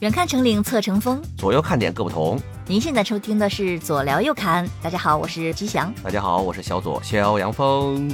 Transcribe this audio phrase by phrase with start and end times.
[0.00, 2.40] 远看成岭侧成峰，左右看点各不同。
[2.66, 5.92] 您现在收听的是左聊右侃，大家好，我是吉祥。
[6.02, 8.08] 大家好，我是小左肖阳峰。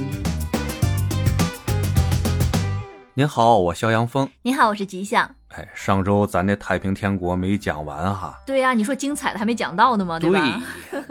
[3.13, 4.29] 您好，我肖阳峰。
[4.41, 5.33] 您好，我是吉祥。
[5.55, 8.37] 哎，上周咱那太平天国没讲完哈。
[8.45, 10.19] 对呀、你说精彩的还没讲到呢吗？
[10.19, 10.61] 对吧？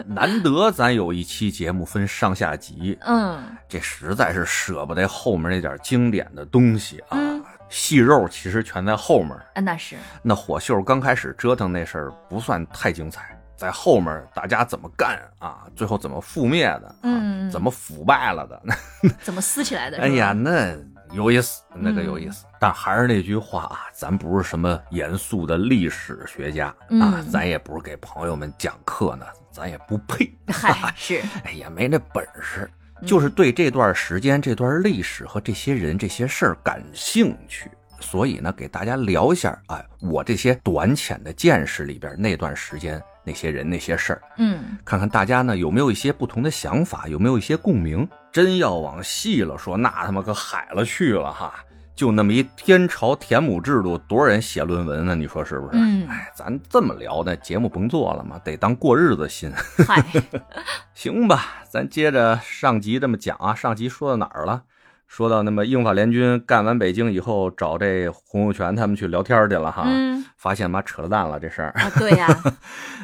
[0.05, 7.17] 难得咱有一期节目分上下集， 嗯，这实在是舍不得后面那点经典的东西啊。
[7.17, 7.36] 嗯
[7.69, 9.31] 戏肉其实全在后面。
[9.55, 15.63] 啊，那是，那火秀刚开始折腾那事儿不算太精彩，在后面大家怎么干啊？
[15.75, 16.87] 最后怎么覆灭的？
[16.87, 18.61] 啊嗯怎么腐败了的？
[19.23, 19.97] 怎么撕起来的？
[19.99, 20.75] 哎呀，那
[21.13, 22.45] 有意思，那个有意嗯思。
[22.59, 30.29] 但还是那句话啊，咱不是什么严肃的历史学家、啊嗯，咱也不是给朋友们讲课呢，咱也不配。
[30.47, 37.69] 嗨， 是，哎呀，没那本事，嗯就是对这段时间、这段历史和这些人、这些事儿感兴趣。
[37.99, 48.07] 所以呢，给大家聊一下，哎，我这些短浅的见识里边那段时间那些人那些事儿，嗯，看看大家呢有没有一些不同的想法，有没有一些共鸣。
[48.31, 51.55] 真要往细了说，那他妈可海了去了哈！
[51.97, 55.15] 就那么一天朝田亩制度，多少人写论文呢？
[55.15, 55.71] 你说是不是？
[55.73, 59.51] 嗯哎，咱这么聊，那节目甭做了嘛，得当过日子心。
[59.87, 60.05] 嗨，
[60.93, 63.55] 行吧，咱接着上集这么讲啊。
[63.55, 64.61] 上集说到哪儿了？
[65.07, 71.71] 说到那么英法联军干完北京以后，找这洪秀全他们去聊天去了哈，嗯，发现妈扯了蛋了这事儿。
[71.71, 72.27] 啊，对呀，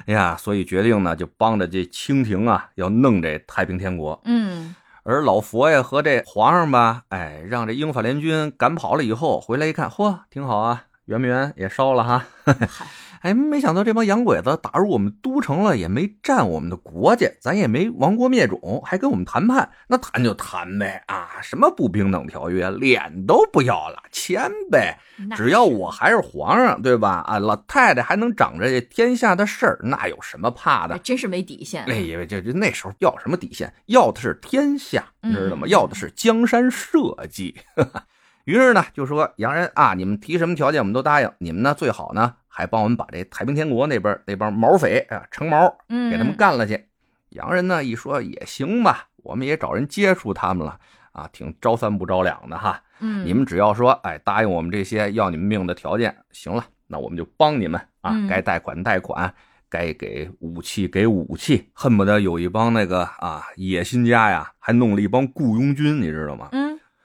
[0.05, 4.21] 哎 呀，所以决定呢，就帮着这清廷啊，要弄这太平天国。
[4.25, 12.25] 嗯，而老佛爷和这皇上吧，哎，让这英法联军赶跑了以后，回来一看，嚯，挺好啊，圆明园也烧了哈。
[13.23, 21.29] 哎，没想到这帮洋鬼子打入我们都城了，也没占我们的国家，咱也没亡国灭种，还跟我们谈判，那谈就谈呗啊！
[21.41, 24.99] 什么不平等条约，脸都不要了，签呗！
[25.37, 27.23] 只要我还是皇上，对吧？
[27.25, 30.97] 啊，老太太还能掌着这天下的事儿，那有什么怕的？
[30.99, 31.85] 真是没底线。
[31.85, 33.73] 哎呀，这这那时候要什么底线？
[33.85, 35.65] 要的是天下，你知道吗？
[35.65, 36.99] 嗯要的是江山社
[37.31, 37.55] 稷。
[38.43, 46.85] 于是呢，就说洋人啊，你们提什么条件我们都答应，你们呢最好呢还帮我们把这太平天国那边那帮毛匪啊成毛嗯，给他们干了去。
[47.29, 50.79] 洋人呢一说也行吧，我们也找人接触他们了
[51.13, 52.79] 啊，挺招三不招两的哈。
[52.99, 59.33] 嗯，你们只要说，哎，答应我们这些要你们命的条件，行了，那我们就帮你们啊嗯，该贷款贷款，
[59.67, 66.49] 该给武器给武器，恨不得有一帮那个啊野心家呀，还弄了一帮雇佣军，你知道吗？
[66.51, 66.62] 嗯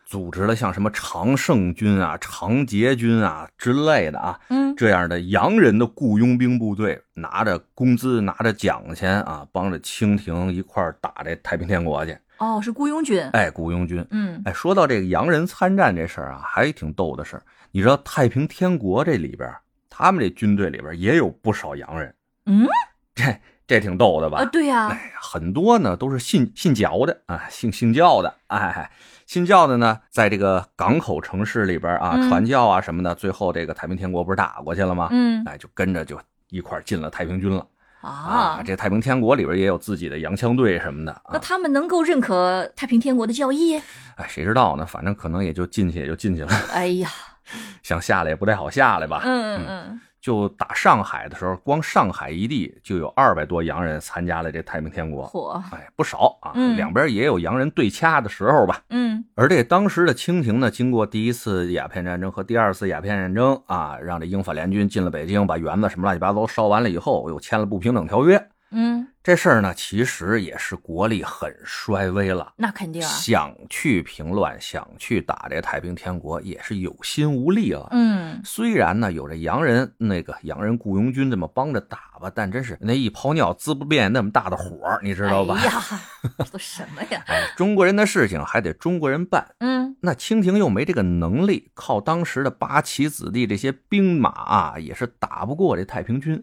[0.08, 12.16] 组织了像什么常胜军啊、常捷军啊之类的啊，嗯，这样的洋人的雇佣兵部队，拿着工资、拿着奖钱啊，帮着清廷一块儿打这太平天国去。
[12.38, 13.22] 哦，是雇佣军。
[13.34, 17.42] 哎，雇佣军，嗯哎，说到这个洋人参战这事儿啊，还挺逗的事儿。
[17.70, 19.52] 你知道太平天国这里边，
[19.90, 22.14] 他们这军队里边也有不少洋人，
[22.46, 22.66] 嗯
[23.14, 23.24] 这
[23.66, 24.38] 这挺逗的吧？
[24.38, 28.90] 啊，对呀，哎，很多呢都是信信教的啊，信信教的，哎，
[29.28, 35.08] 信教的呢，在这个港口城市里边啊，嗯传教啊什么的，最后这个太平天国不是打过去了吗？
[35.12, 36.18] 嗯哎，就跟着就
[36.48, 37.64] 一块儿进了太平军了
[38.00, 38.62] 啊啊。
[38.64, 43.76] 这太平天国里边也有自己的洋枪队什么的啊，那他们能够认可太平天国的教义？
[44.16, 44.86] 哎，谁知道呢？
[44.86, 47.10] 反正可能也就进去也就进去了，哎呀，
[47.84, 49.20] 想下来也不太好下来吧。
[49.24, 56.52] 嗯嗯就打上海的时候，光上海一地就有二百多洋人参加了这太平天嗯，国，火，哎，不少啊。
[56.54, 58.82] 嗯两边也有洋人对掐的时候吧。
[58.90, 68.48] 嗯而这当时的清廷呢，经过第一次鸦片战争和第二次鸦片战争啊，让这英法联军进了北京，把园子什么乱七八糟烧完了以后，又签了不平等条约。
[68.70, 72.50] 嗯，这事儿呢，其实也是国力很衰微了。
[72.56, 73.06] 那肯定啊。
[73.06, 77.88] 想去平乱，想去打这太平天国，也是有心无力了。
[77.90, 85.56] 嗯，虽然呢有这洋人那个洋人雇佣军这么帮着打吧，但真是那一泡尿滋不变那么大的火儿，你知道吧？
[85.58, 85.82] 哎呀，
[86.38, 87.22] 这都什么呀？
[87.26, 89.46] 哎，中国人的事情还得中国人办。
[89.58, 96.42] 嗯那清廷又没这个能力，靠当时的八旗子弟这些兵马啊，也是打不过这太平军，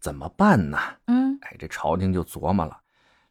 [0.00, 0.78] 怎么办呢？
[1.06, 2.76] 嗯哎，这朝廷就琢磨了，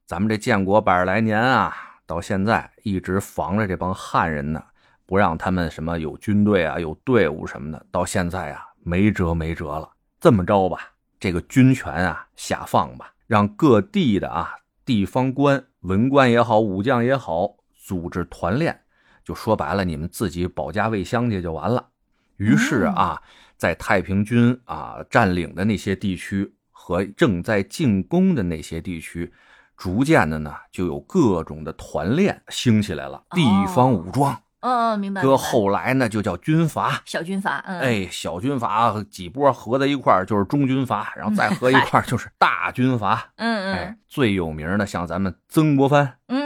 [0.05, 1.75] 咱们这建国百十来年啊，
[2.05, 4.63] 到现在一直防着这帮汉人呢，
[5.05, 9.89] 不让他们什么有军队啊、有队伍什么的，到现在啊，没辙没辙了。
[10.19, 18.81] 这么着吧，这个军权啊下放吧，让各地的啊地方官、文官也好、武将也好，组织团练，
[19.23, 21.89] 就说白了，你们自己保家卫乡去就完了。
[22.37, 23.21] 于是啊，
[23.57, 29.31] 在太平军啊占领的那些地区和正在进攻的那些地区，
[29.75, 34.33] 逐渐的呢，就有各种的团练兴起来了，地方武装。
[34.33, 35.21] 嗯嗯，明白。
[35.21, 36.99] 搁后来呢就叫军阀。
[37.05, 43.31] 小军阀，嗯，，哎，小军阀几波合在一块儿就是中军阀，然后再合一块儿就是大军阀。
[43.35, 46.44] 嗯哎嗯，最有名的像咱们曾国藩，嗯，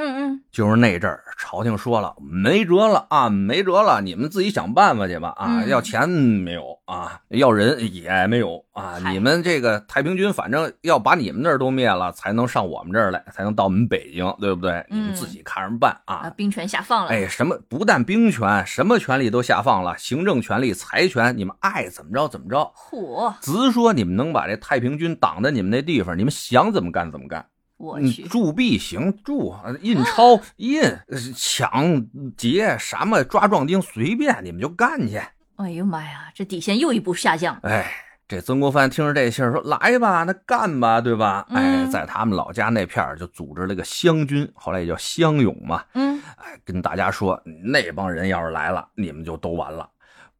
[0.52, 5.62] 就是那阵儿朝廷说了没辙了啊，没辙了，你们自己想办法去吧啊！
[5.62, 14.84] 嗯要钱没有啊，要人也没有啊，你们这个太平军反正要把你们那儿都灭了，才能上我们这儿来，才能到我们北京，对不对？
[14.90, 16.30] 你们嗯自己看着办啊，啊！
[16.32, 22.72] 兵权下放了，哎，什么不但兵权，什么权利都下放了，行政权力、财权，你们爱怎么着怎么着。
[22.76, 27.46] 嚯，直说你们能把这太平军挡在你们那地方，你们想怎么干怎么干。
[27.80, 32.06] 嗯我去，铸币行铸，呃印钞印，呃抢
[32.36, 35.18] 劫什么抓壮丁随便你们就干去。
[35.56, 37.90] 哎呦妈呀，这底线又一步下降，哎，
[38.28, 41.46] 这曾国藩听着这信儿说来吧，那干吧，对吧？
[41.52, 45.82] 哎，嗯在他们老家那片儿就组织了个湘军，后来也叫湘勇嘛。
[45.94, 49.90] 嗯，哎，跟大家说，那帮人要是来了，你们就都完了。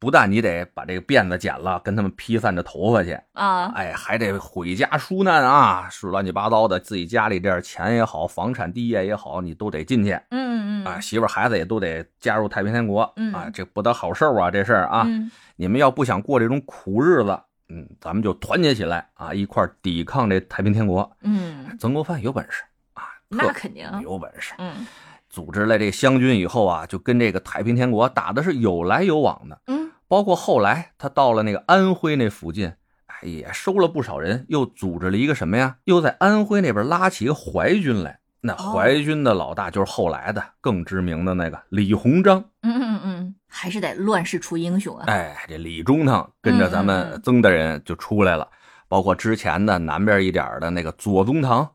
[0.00, 17.38] 不但你得把这个辫子剪了，跟他们披散着头发去，啊，哎，还得毁家纾难啊，是乱七八糟的，自己家里这点钱也好，房产地业也好，你都得进去嗯嗯啊，媳妇孩子也都得加入太平天国嗯啊，这不得好受啊，这事儿啊，嗯你们要不想过这种苦日子，
[17.68, 21.08] 嗯，咱们就团结起来啊，一块儿抵抗这太平天国。
[21.20, 22.62] 嗯， 曾国藩有本事
[22.94, 24.86] 啊，那肯定，有本事，嗯
[25.28, 29.60] 组织了这湘军以后啊，就跟这个太平天国打的是有来有往的。
[29.68, 29.79] 嗯
[30.10, 32.72] 包括后来他到了那个安徽那附近，
[33.06, 35.76] 哎，也收了不少人，又组织了一个什么呀？
[35.84, 38.18] 又在安徽那边拉起一个淮军来。
[38.40, 42.44] 那淮军的老大就是后来的更知名的那个李鸿章。
[42.62, 48.48] 嗯嗯嗯，还是得乱世出英雄啊，哎，这李中堂跟着咱们嗯曾大人就出来了，
[48.88, 51.70] 包括之前的南边一点的那个左宗棠，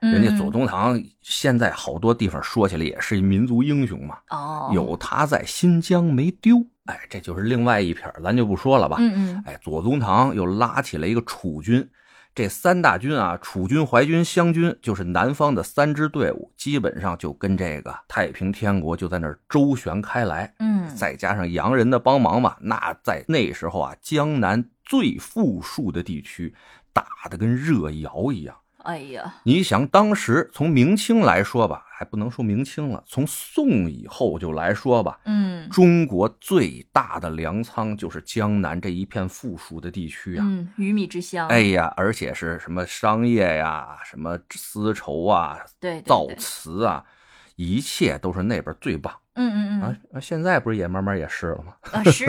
[0.00, 6.64] 人家左嗯宗棠现在好多地方说起来也是一民族英雄嘛，哦，有他在新疆没丢。
[6.86, 8.96] 哎，这就是另外一撇儿咱就不说了吧。
[8.98, 11.88] 嗯嗯哎，左宗棠又拉起了一个楚军，
[12.34, 20.52] 这三大军啊，楚军、淮军、湘军，就是南方的三支队伍，基本上就跟这个太平天国就在那儿周旋开来。
[20.58, 26.54] 嗯，再加上洋人的帮忙嘛，那在那时候啊，江南最富庶的地区，
[26.92, 28.56] 打得跟热窑一样。
[28.84, 40.44] 哎呀，你想，当时从明清来说吧，还不能说明清了，从宋以后就来说吧，嗯中国最大的粮仓就是江南这一片富庶的地区啊。
[40.46, 47.04] 嗯，鱼米之乡，哎，呀，而且是什么商业呀、什么丝绸啊、对，对造瓷啊，
[47.56, 50.18] 一切都是那边最棒嗯嗯啊嗯！
[50.18, 51.74] 啊现在不是也慢慢也是了吗？
[51.92, 52.24] 啊是，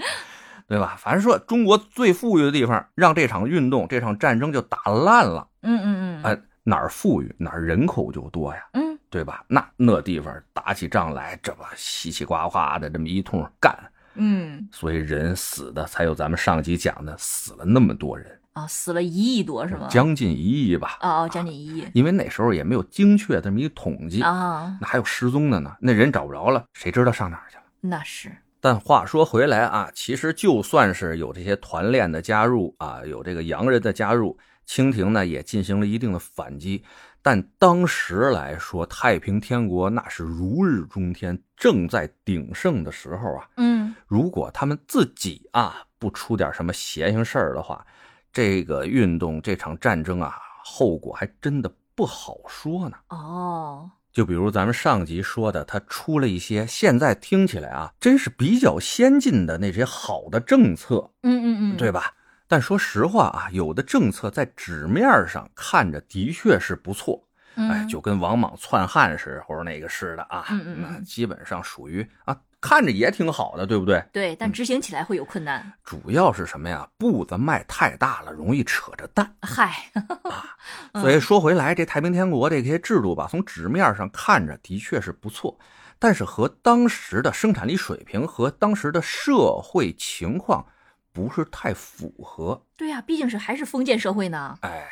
[0.66, 0.96] 对吧？
[0.98, 5.48] 反正说中国最富裕的地方，让这场运动、这场战争就打烂了。
[5.62, 9.44] 嗯嗯嗯，哎，哪儿富裕哪儿人口就多呀，嗯对吧？
[9.48, 13.76] 那那地方打起仗来，这不稀奇呱呱的这么一通干，
[14.14, 19.88] 嗯所以人死的才有咱们上集讲的死了那么多人，啊，死了一亿多是吗？
[19.90, 20.98] 将近一亿吧。
[21.00, 27.62] 哦哦，将近一亿因为那时候也没有精确这么一统计，啊，那还有失踪的呢，那人找不着了，谁知道上哪儿去了？
[27.80, 28.30] 那是，
[28.60, 34.38] 但话说回来啊，其实就算是有这些团练的加入啊，有这个洋人的加入，
[34.70, 36.84] 清廷呢也进行了一定的反击。
[37.20, 43.48] 但当时来说，太平天国那是如日中天，正在鼎盛的时候啊。
[43.56, 47.84] 嗯如果他们自己啊不出点什么邪性事儿的话，
[48.32, 52.96] 这个运动这场战争啊，后果还真的不好说呢。
[53.08, 62.14] 哦，就比如咱们上集说的，他出了一些现在听起来啊，真是比较先进的那些好的政策，嗯嗯嗯，对吧？
[62.50, 67.22] 但说实话啊，有的政策在纸面上看着的确是不错，
[67.54, 74.04] 嗯，哎，就跟王莽篡汉时候那个似的啊，嗯嗯嗯那基本上属于啊，看着也挺好的，对不对？
[74.12, 75.72] 对，但执行起来会有困难。
[75.84, 76.88] 主要是什么呀？
[76.98, 79.32] 步子迈太大了，容易扯着蛋。
[79.42, 79.88] 嗨，
[80.90, 85.56] 啊所以说回来，这太平天国这些制度吧，从纸面上看着的确是不错，
[86.00, 90.66] 但是和当时的生产力水平和当时的社会情况
[91.12, 92.66] 不是太符合。
[92.76, 94.58] 对呀，毕竟是还是封建社会呢。
[94.62, 94.88] 哎，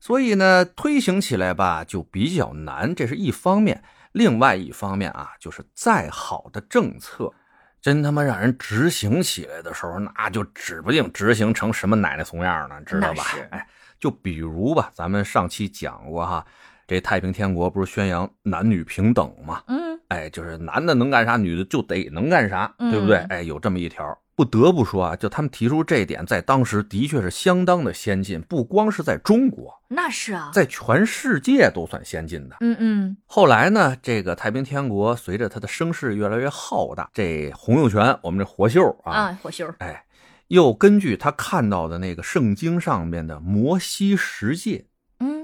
[0.00, 3.82] 所以呢，推行起来吧就比较难，这是一方面。
[4.12, 7.32] 另外一方面啊，就是再好的政策，
[7.80, 13.24] 真他妈让人执行起来的时候，那就指不定执行成什么奶奶怂样呢，知道吧？
[13.50, 13.68] 哎，
[14.00, 16.44] 就比如吧，咱们上期讲过哈，
[16.86, 19.62] 这太平天国不是宣扬男女平等吗？
[19.68, 23.18] 嗯哎，就是男的能干啥，女的就得能干啥，对不对？
[23.18, 24.18] 嗯哎，有这么一条。
[24.38, 32.58] 不得不说啊，就他们提出这一点，在当时的确是相当的先进，不光是在中国，那是啊，在全世界都算先进的。
[32.60, 40.04] 嗯嗯后来呢，这个太平天国随着他的声势越来越浩大，这洪秀全，我们这火秀啊，啊，火秀，哎，
[40.46, 44.86] 又根据他看到的那个圣经上面的摩西十诫，嗯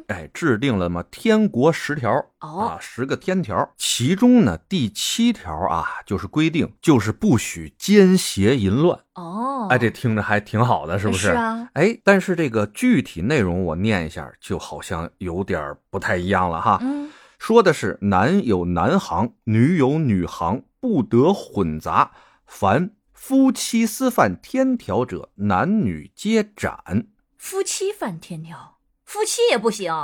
[0.08, 8.98] 哎，制定了嘛天国十条哦啊，十个天条，其中呢第七条啊，就是规定就是不许奸邪淫乱。
[9.14, 11.68] 哦，哎，这听着还挺好的，是不是是啊？
[11.74, 16.78] 哎，但是这个具体内容我念一下，就好像有点不太一样了哈。
[16.82, 22.12] 嗯说的是男有男行，女有女行，不得混杂。
[22.46, 27.08] 凡夫妻私犯天条者，男女皆斩。
[27.36, 28.73] 夫妻犯天条，
[29.14, 29.94] 夫妻也不行。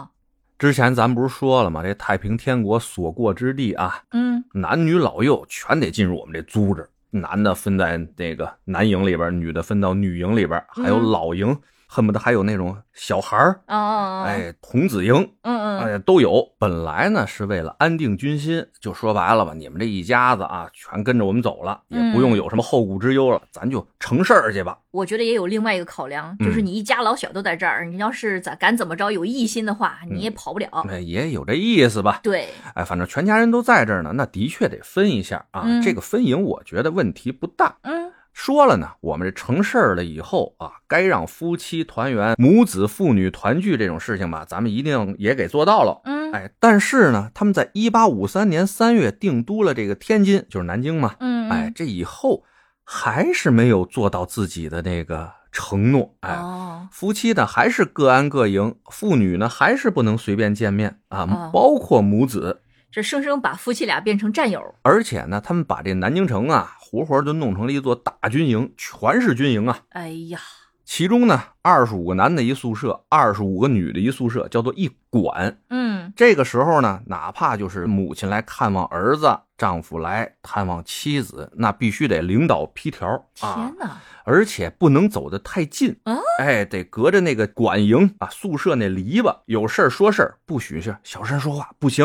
[0.56, 1.82] 之前咱不是说了吗？
[1.82, 6.88] 这太平天国所过之地啊，嗯男女老幼全得进入我们这组织。
[7.10, 11.60] 男的分在那个男营里边，女的分到女营里边，还有嗯老营，
[11.92, 16.46] 恨不得还有那种小孩儿，哦哦，哦，哎，童子营，嗯嗯哎，都有。
[16.56, 24.78] 本来呢是为了安定军心，就说白了吧，你们这一家子啊，全跟着我们走了，也不用有什么后顾之忧了，咱就成事儿去吧。
[24.92, 30.68] 我觉得也有另外一个考量，嗯就是你一家老小都在这儿，你要是咋敢怎么着有异心的话，你也跑不了。
[30.88, 32.20] 哎，也有这意思吧？
[32.22, 35.62] 对，哎，反正全家人都在这儿呢，那的确得分一下啊。
[35.64, 37.74] 嗯这个分营，我觉得问题不大。
[37.82, 38.09] 嗯
[38.42, 46.00] 说了呢，我们这成事儿了以后啊，该让夫妻团圆、母子父女团聚这种事情吧，咱们一定也给做到了。
[46.04, 51.16] 嗯哎，但是呢，他们在一八五三年三月定都了这个天津，就是南京嘛。
[51.20, 52.42] 嗯，哎，这以后
[52.82, 56.14] 还是没有做到自己的那个承诺。
[56.20, 62.62] 哎，哦，夫妻呢还是各安各营，父女呢还是不能随便见面啊，哦包括母子。
[62.90, 64.74] 这生生把夫妻俩变成战友。
[64.82, 69.78] 而且呢，他们把这南京城啊，活活就弄成了一座大军营，全是军营啊。
[69.90, 70.40] 哎呀，
[70.84, 75.56] 其中呢，二十五个男的一宿舍，二十五个女的一宿舍，叫做一馆。
[75.68, 83.06] 嗯这个时候呢，哪怕就是母亲来看望儿子，丈夫来探望妻子，那必须得领导批条
[83.38, 92.04] 啊天，哪，而且不能走得太近啊哎，得隔着那个管营啊，宿舍那篱笆，有事儿说事儿，不许是小声说话，不行。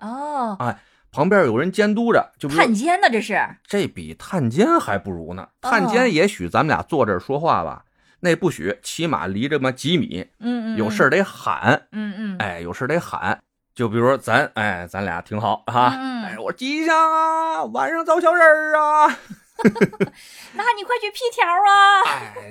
[0.00, 0.76] 哦，
[1.10, 3.38] 旁边有人监督着，就探监呢这是。
[3.66, 5.48] 这比探监还不如呢。
[5.60, 7.84] 探哦监也许咱们俩坐这儿说话吧，
[8.20, 11.86] 那不许，起码离这么几米，嗯嗯，有事儿得喊。
[11.92, 13.38] 嗯嗯，哎，有事得喊。
[13.74, 15.94] 就比如说咱，哎，咱俩挺好啊。
[15.94, 19.16] 嗯嗯哎，我吉祥啊，晚上找小人儿啊。
[20.54, 22.02] 那你快去批条啊！
[22.36, 22.50] 哎，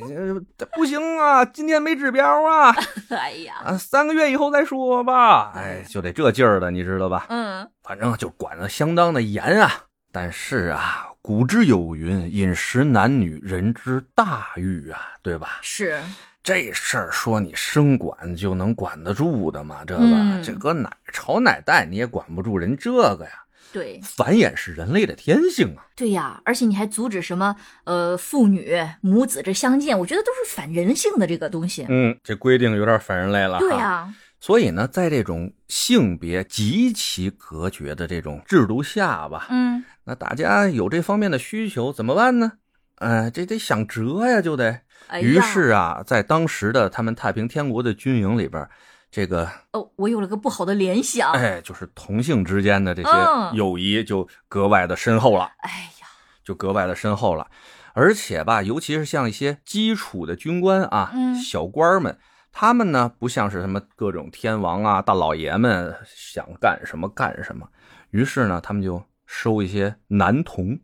[0.58, 2.76] 这不行啊，今天没指标啊，
[3.10, 5.52] 哎呀，啊，三个月以后再说吧。
[5.56, 7.26] 哎，就得这劲儿的，你知道吧？
[7.30, 9.72] 嗯反正就管得相当的严啊。
[10.12, 16.02] 但是啊，古之有云：“饮食男女，人之大欲啊，对吧？”是，
[16.42, 19.84] 这事儿说你生管就能管得住的吗？
[19.86, 23.44] 这个、嗯这搁哪朝哪代你也管不住人这个呀。
[23.72, 25.86] 对繁衍是人类的天性啊。
[25.96, 31.86] 对呀，而且你还阻止什么呃父女母子这相见，我觉得都是反人性的这个东西。
[31.90, 33.60] 嗯，这规定有点反人类了。
[33.60, 42.54] 对呀、所以呢，在这种性别极其隔绝的这种制度下吧，嗯那大家有这方面的需求怎么办呢？
[42.96, 44.82] 哎，这得想辙呀，就得。
[45.08, 48.68] 哎，于是啊，在当时的他们太平天国的军营里边，
[49.10, 51.32] 这个哦，我有了个不好的联想。
[51.32, 55.70] 哎，就是同性之间的这些嗯友谊就格外的深厚了，哎
[56.02, 56.08] 呀，
[56.44, 57.48] 就格外的深厚了。
[57.94, 62.16] 而且吧，尤其是像一些基础的军官啊、嗯小官们，
[62.52, 67.68] 他们呢不像是什么各种天王啊、大老爷们想干什么干什么，
[68.12, 70.78] 于是呢，他们就收一些男童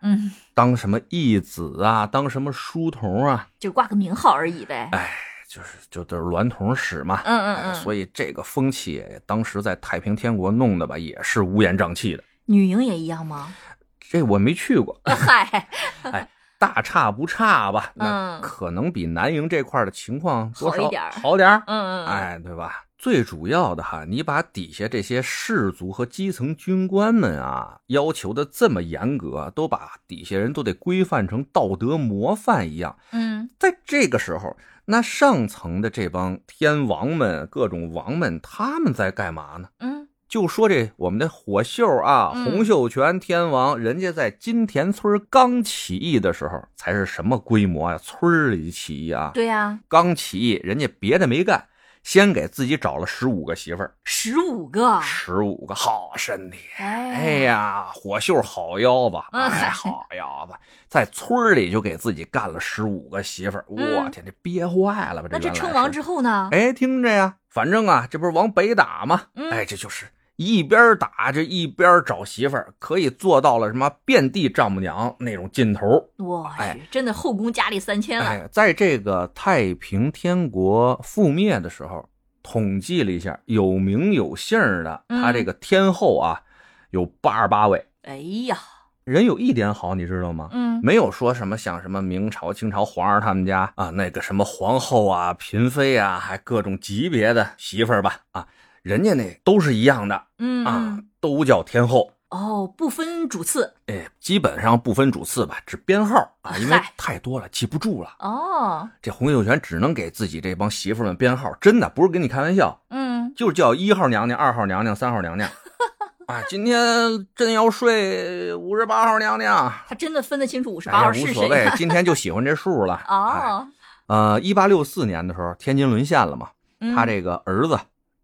[0.00, 4.88] 嗯，当什么义子啊，当什么书童啊，就挂个名号而已呗。
[4.92, 5.10] 哎，
[5.48, 7.22] 就是就都是娈童使嘛。
[7.24, 12.24] 嗯嗯嗯，哎所以这个风气当时在太平天国弄的吧，也是乌烟瘴气的。
[12.46, 13.52] 女营也一样吗？
[13.98, 15.68] 这我没去过，嗨，
[16.02, 17.90] 哎大差不差吧？
[17.94, 22.84] 那嗯可能比南营这块的情况多少好一点儿好点儿嗯嗯，哎，对吧？
[22.96, 32.96] 最主要的哈，你把底下这些士族和基层军官们啊要求的这么严格，都把底下人都得规范成道德模范一样。
[33.12, 39.68] 嗯在这个时候，那上层的这帮天王们、各种王们，他们在干嘛呢？
[39.80, 51.68] 嗯就说这我们的火秀啊，嗯洪秀全天王，人家在金田村刚起义的时候，才是什么规模啊、村里起义啊，对呀、刚起义，人家别的没干，
[52.06, 56.58] 先给自己找了十五个媳妇儿，十五个，十五个好身体。
[56.76, 59.42] 哎哎，呀，火秀好腰子，嗯。
[59.50, 60.54] 哎，好腰子，
[60.88, 65.28] 在村儿里就给自己干了十五个媳妇儿，我嗯天，这憋坏了吧？
[65.32, 66.48] 那这称王之后呢？
[66.52, 69.22] 哎，听着呀，反正啊，这不是往北打吗？
[69.34, 69.50] 嗯。
[69.50, 76.10] 哎，这就是一边打着一边找媳妇儿，可以做到了什么遍地丈母娘那种劲头。
[76.18, 78.26] 我哎去，真的后宫佳丽三千了。
[78.26, 82.08] 哎，在这个太平天国覆灭的时候，
[82.42, 86.42] 统计了一下，有名有姓的，嗯他这个天后啊，
[86.90, 87.86] 有八十八位。
[88.02, 88.16] 哎
[88.46, 88.58] 呀，
[89.04, 90.50] 人有一点好，你知道吗？
[90.52, 98.46] 嗯，没有说什么像什么明朝、清朝皇上他们家啊，那个什么皇后啊、嫔妃啊，还各种级别的媳妇儿吧啊，
[98.86, 102.12] 人家那都是一样的啊嗯啊，，都叫天后。
[102.30, 103.74] 哦，不分主次。
[103.86, 108.14] 哎，基本上不分主次吧，只编号啊，因为太多了，记不住了。
[108.20, 115.50] 哦，这洪秀全只能给自己这帮媳妇们编号，真的不是跟你开玩笑，嗯，就是叫一号娘娘、二号娘娘、三号娘娘。
[116.28, 121.72] 啊，今天真要睡五十八号娘娘，他真的分得清楚五十八号是无所谓谁。
[121.76, 122.94] 今天就喜欢这数了。
[122.94, 123.68] 哎哦，
[124.06, 127.76] 呃，一八六四年的时候，天津沦陷了嘛，嗯他这个儿子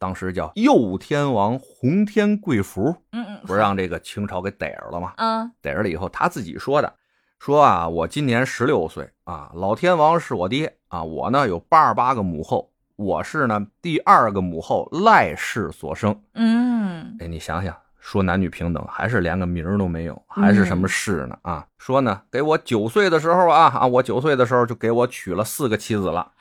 [0.03, 5.13] 当时叫右天王洪天贵福，嗯嗯不是让这个清朝给逮着了吗？
[5.17, 6.93] 嗯逮着了以后，他自己说的，
[7.39, 16.21] 说啊，我今年十六岁啊，老天王是我爹啊，我呢有八十八个母后，我是呢第二个母后赖氏所生。
[16.35, 21.39] 嗯，哎，你想想，说男女平等，还是连个名儿都没有，还是什么氏呢？
[21.43, 26.33] 啊，说呢，给我九岁的时候啊啊，我九岁的时候就给我娶了四个妻子了。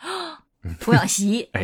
[0.80, 1.50] 童养媳。
[1.54, 1.62] 哎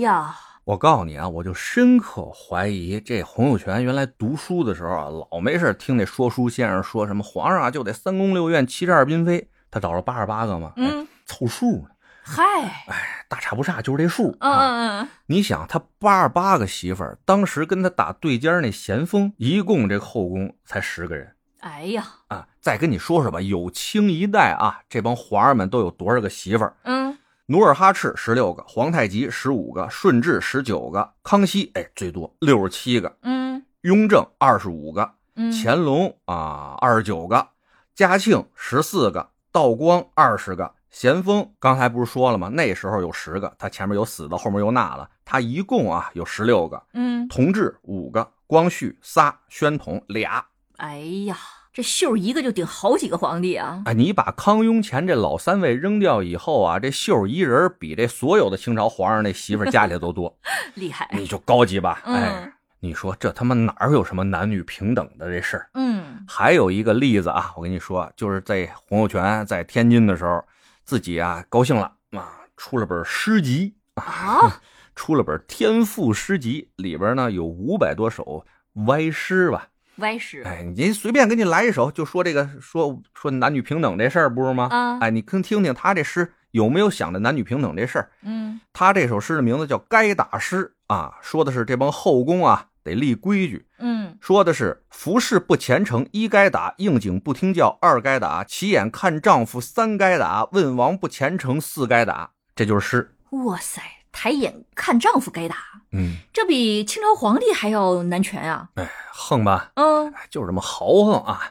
[0.00, 11.88] 呀，我告诉你啊，我就深刻怀疑这洪秀全原来读书的时候啊，老没事听那说书先生说什么皇上啊就得三宫六院七十二嫔妃，他找了八十八个嘛，哎，嗯，凑数呢，
[12.22, 12.42] 嗨，
[12.88, 14.34] 哎，大差不差就是这数。
[14.40, 21.30] 嗯嗯，你想他八十八个媳妇儿，当时跟他打对尖那咸丰，一共这后宫才十个人。
[21.60, 26.74] 哎呀，啊，再跟你说说吧，有清一代啊，这帮皇上们都有多少个媳妇儿？
[26.84, 37.48] 嗯努尔哈赤十六个，皇太极十五个，顺治十九个，康熙哎最多六十七个，嗯雍正二十五个，嗯，乾隆啊二十九个，
[37.94, 42.48] 嘉庆十四个，道光二十个，咸丰刚才不是说了吗？
[42.48, 50.46] 那时候有十个，他前面有死的，后面又纳了，他一共啊有十六个，嗯，同治五个，光绪仨，宣统俩。
[50.78, 51.36] 哎呀，
[51.74, 53.82] 这秀一个就顶好几个皇帝啊！
[53.86, 60.38] 哎，你把康雍乾这老三位扔掉以后啊，这秀一人比这所有的清朝皇上那媳妇儿家里都多，
[60.74, 62.00] 厉害，你就高级吧？
[62.04, 65.68] 嗯哎，你说这他妈哪儿有什么男女平等的这事儿？
[65.74, 70.44] 嗯还有一个例子啊，我跟你说，就是在洪秀全在天津的时候，
[70.84, 74.60] 自己啊高兴了啊，出了本诗集啊，
[74.94, 78.46] 出了本《天赋诗集》，里边呢有五百多首
[78.86, 79.66] 歪诗吧。
[79.96, 84.68] 歪诗，哎，您随便给你来一首，就说这个说说男女平等这事儿，不是吗？
[84.70, 88.10] 啊哎，你听听听他这诗有没有想着男女平等这事儿？
[88.22, 103.14] 嗯他这首诗的名字叫《该打诗》啊，说的是这帮后宫啊得立规矩，嗯说的是服侍不虔诚一该打，应景不听教二该打，起眼看丈夫三该打，问王不虔诚四该打，这就是诗。
[103.30, 103.80] 哇塞，
[104.14, 105.56] 抬眼看丈夫该打，
[105.92, 108.68] 嗯，这比清朝皇帝还要难权啊！
[108.76, 111.50] 哎，横吧，嗯哎就是这么豪横啊。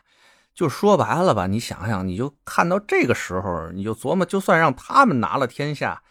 [0.56, 6.04] 就说白了吧，你想想，你就看到这个时候，你就琢磨，就算让他们拿了天下，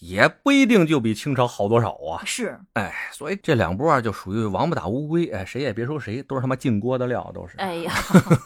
[0.00, 2.24] 也不一定就比清朝好多少啊。
[2.24, 7.58] 是，哎，所以这两波啊，就属于王八打乌龟，哎，谁也别说谁，都是他妈进锅的料，都是。
[7.58, 7.92] 哎呀，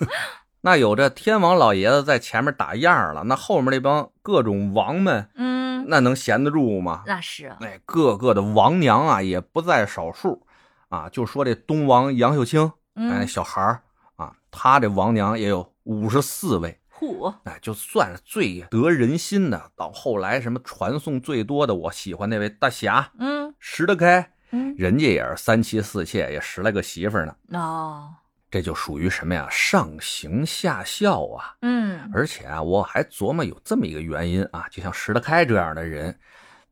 [0.62, 7.02] 那有这天王老爷子在前面打样了，那后面那帮各种王们，嗯，那能闲得住吗？
[7.06, 10.46] 那是，哎，各个的王娘啊，也不在少数
[10.88, 11.08] 啊。
[11.08, 12.64] 就说这东王杨秀清，
[12.94, 13.82] 哎，嗯，小孩儿
[14.16, 16.80] 啊，他这王娘也有五十四位。
[16.98, 27.36] 嚯，哎，就算是最得人心的，到后来什么传颂最多的，我喜欢那位大侠嗯石德开，嗯，人家也是三妻四妾，也十来个媳妇儿呢。
[27.56, 28.10] 哦，
[28.50, 29.46] 这就属于什么呀？
[29.50, 31.56] 上行下效啊！
[31.62, 36.18] 嗯而且啊，我还琢磨有这么一个原因啊，就像石德开这样的人，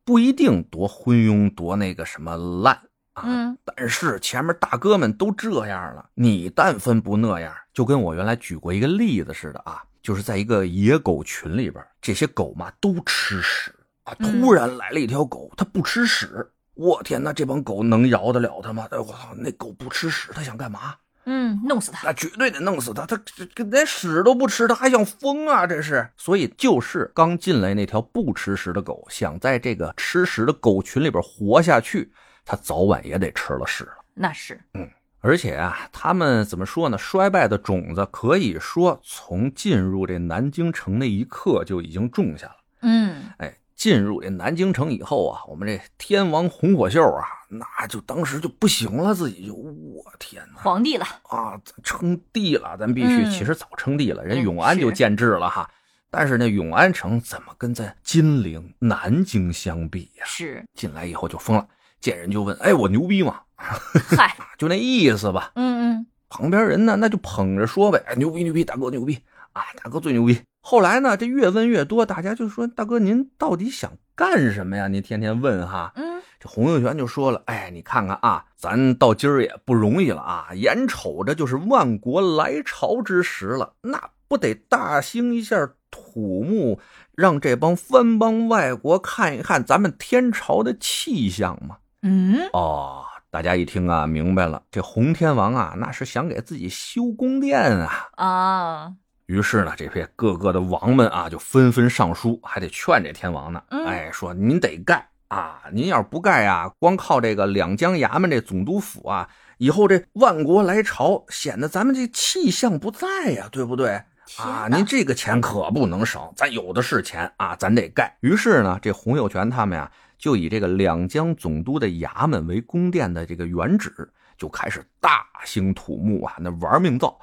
[0.03, 2.73] 不一定多昏庸，多那个什么烂
[3.13, 3.23] 啊。
[3.25, 13.71] 嗯但是前面大哥们都这样了，你但分不那样，就跟我原来举过一个例子似的啊，就是在一个野狗群里边，这些狗嘛都吃屎
[14.03, 18.87] 啊，嗯突然来了一条狗，它不吃屎，我天，哪这帮狗能饶得了它吗？
[18.89, 20.95] 哎我操，那狗不吃屎，它想干嘛？
[21.29, 22.07] 嗯，弄死他。
[22.07, 25.67] 那绝对得弄死他，他这这连屎都不吃，他还想疯啊！
[25.67, 32.09] 这是，所以就是刚进来那条不吃屎的狗，想在这个吃屎的狗群里边活下去，
[32.45, 33.91] 他早晚也得吃了屎了。
[34.13, 36.97] 那是，嗯，而且啊，他们怎么说呢？
[36.97, 42.55] 衰败的种子可以说从进入这南京城那一刻就已经种下了。
[42.83, 50.61] 嗯，哎，进入这南京城以后啊，我们这天王洪火秀啊，那就当时就不行了，自己就我天哪！
[50.63, 55.69] 皇帝了，啊，称帝了，咱必须，嗯其实早称帝了，人嗯永安就建制了哈。
[56.09, 60.25] 但是那永安城怎么跟咱金陵、南京相比呀？
[60.25, 61.67] 是，进来以后就疯了，
[62.01, 65.51] 见人就问：“哎，我牛逼吗 嗨，？”就那意思吧。
[65.53, 69.19] 嗯嗯，旁边人呢，那就捧着说呗：“哎，牛逼牛逼，大哥牛逼
[69.53, 74.89] 啊，大哥最牛逼。”后来呢，这越问越多，大家就说：“大哥，您到底想干什么呀？
[74.89, 86.81] 您天天问哈。”嗯，这洪秀全就说了：“哎，你看看啊，咱到今儿也不容易了啊，眼瞅着就是万国来朝之时了，那不得大兴一下土木，
[87.15, 98.09] 让这帮藩邦外国看一看咱们天朝的气象吗？”嗯，哦，大家一听啊，明白了，这洪天王啊，那是想给自己修宫殿啊。
[98.17, 98.93] 啊，
[99.27, 103.61] 于是呢，这些各个的王们啊，就纷纷上书，还得劝这天王呢。
[103.71, 114.01] 嗯哎，说您得盖啊，您要是不盖啊，光靠这个两江衙门这总督府啊，以后这万国来朝，显得咱们这气象不在呀、对不对？
[114.37, 118.17] 啊，您这个钱可不能省，咱有的是钱啊，咱得盖。
[118.21, 127.19] 于是呢，这洪秀全他们呀，就以这个两江总督的衙门为宫殿的这个原址，就开始大兴土木啊，那玩命造。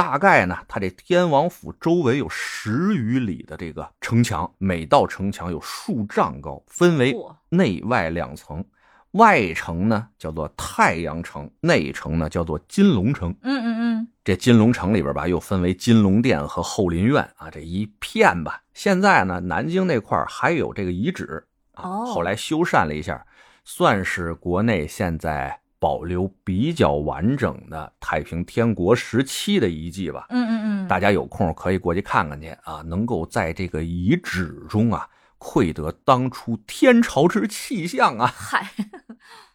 [0.00, 7.14] 大概呢，它这天王府周围有十余里的这个城墙，每道城墙有数丈高，分为
[7.50, 8.64] 内外两层。
[9.10, 13.30] 外城呢叫做太阳城，内城呢叫做金龙城。
[13.42, 18.62] 嗯嗯嗯，这金龙城里边吧，又分为金龙殿和后林院啊，这一片吧。
[18.72, 23.26] 现在呢，南京那块儿还有这个遗址啊，哦后来修缮了一下，
[23.66, 30.26] 算是国内现在保留比较完整的太平天国时期的遗迹吧。
[30.28, 38.26] 嗯嗯嗯，大家有空可以过去看看去啊，能够在这个遗址中啊，窥得当初天朝之气象啊。
[38.36, 38.70] 嗨，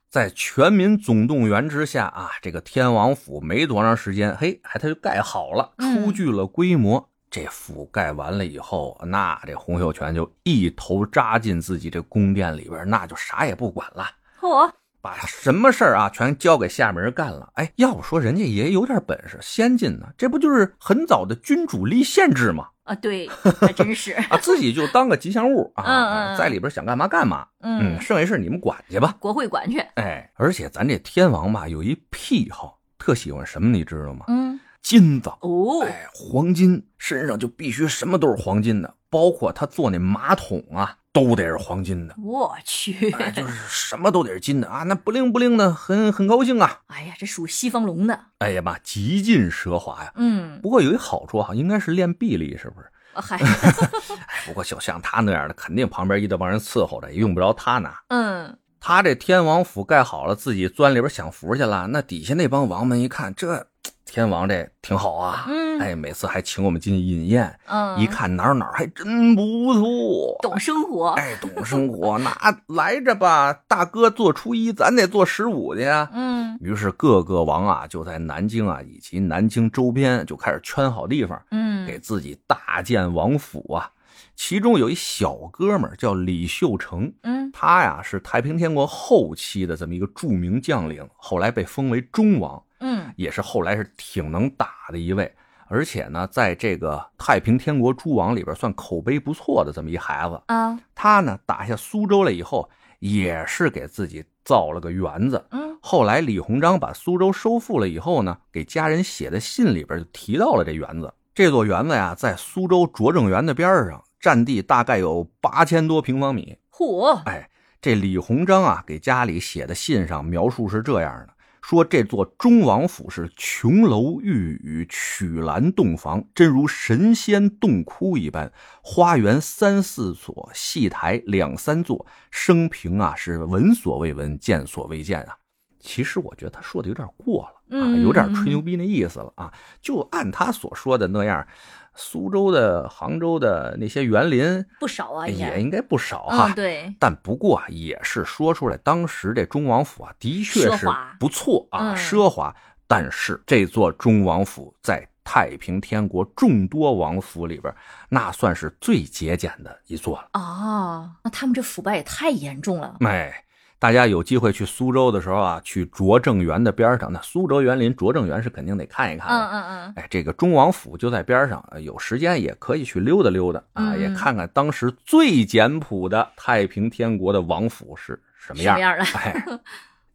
[0.09, 7.07] 在全民总动员之下啊，这个天王府没多长时间，嘿，还它就盖好了，嗯初具了规模。
[7.29, 14.05] 这府盖完了以后，那这洪秀全就一头扎进自己这宫殿里边，那就啥也不管了。
[14.39, 14.71] 嚯，
[15.05, 17.47] 把什么事儿啊全交给下面人干了。
[17.53, 22.69] 哎，要不说人家也有点本事，先进呢，这不就是很早的君主立宪制吗？
[22.85, 23.27] 啊，对，
[23.61, 27.45] 还真是，啊，自己就当个吉祥物啊， 嗯嗯嗯在里边想干嘛干嘛。
[27.61, 29.15] 嗯，剩下事你们管去吧。
[29.19, 34.25] 国会管去，哎，而且咱这天王吧有一癖好，特喜欢什么，你知道吗？
[34.27, 42.15] 嗯，金子，哦，哎，黄金，身上就必须什么都是黄金的，包括他坐那马桶啊，都得是黄金的。
[42.21, 46.82] 我去，哎，就是什么都得是金的啊，那不灵不灵的，很很高兴啊。
[46.88, 50.12] 哎呀，这属西方龙的，哎呀妈，极尽奢华呀。
[50.15, 52.88] 嗯，不过有一好处哈，应该是练臂力，是不是？
[54.45, 57.97] 不过就像他那样的，肯定旁边一大帮人伺候着，也用不着他拿。
[58.10, 61.88] 嗯，他这天王府盖好了，自己钻里边享福去了。
[61.88, 63.65] 那底下那帮王们一看，这
[64.05, 72.31] 天王这挺好啊，嗯哎，每次还请我们进去饮宴，嗯，一看哪儿哪儿还真不错，懂生活，哎，懂生活， 那
[72.67, 76.09] 来着吧，大哥做初一，咱得做十五去呀。
[76.13, 83.89] 嗯于是各个王啊，就在南京啊以及南京周边就开始圈好地方，嗯，给自己大建王府啊。
[84.36, 95.34] 其中有一小哥们儿叫李秀成，嗯他呀是太平天国后期的这么一个著名将领，后来被封为忠王，嗯也是后来是挺能打的一位，
[95.67, 100.41] 而且呢，在这个太平天国诸王里边算口碑不错的这么一孩子。
[100.48, 102.69] 啊，他呢打下苏州了以后，
[103.00, 105.43] 也是给自己造了个园子。
[105.52, 111.13] 嗯后来李鸿章把苏州收复了以后呢，给家人写的信里边就提到了这园子。
[111.36, 116.58] 这座园子呀，在苏州拙政园的边上，占地大概有八千多平方米。
[116.71, 117.49] 嚯，哎，
[117.82, 128.51] 这李鸿章啊，给家里写的信上描述是这样的：说这座中王府是琼楼玉宇、曲栏洞房，真如神仙洞窟一般。
[128.82, 135.38] 花园三四所，戏台两三座，生平啊是闻所未闻，见所未见啊。
[135.86, 139.54] 其实我觉得他说的有点过了啊，嗯有点吹牛逼那意思了啊。
[139.82, 141.48] 就按他所说的那样，
[141.93, 146.48] 苏州的、杭州的那些园林不少啊，也应该不少哈。
[146.50, 150.88] 嗯，对，但不过啊，也是说出来，当时这忠王府啊，的确是
[151.19, 152.54] 不错啊，嗯奢华。
[152.88, 157.74] 但是这座忠王府在太平天国众多王府里边，
[158.10, 160.30] 那算是最节俭的一座了。
[160.34, 162.98] 哦，那他们这腐败也太严重了。
[163.00, 163.43] 哎，
[163.77, 169.35] 大家有机会去苏州的时候啊，去拙政园的边上，那苏州园林拙政园是肯定得看一看的。
[169.35, 178.81] 嗯嗯嗯，哎，这个忠王府就在边上，呃有时间也可以去溜达溜达啊，嗯也看看当时最简朴的太平天国的王府是什么样什么。
[178.81, 179.05] 样的？
[179.19, 179.59] 哎，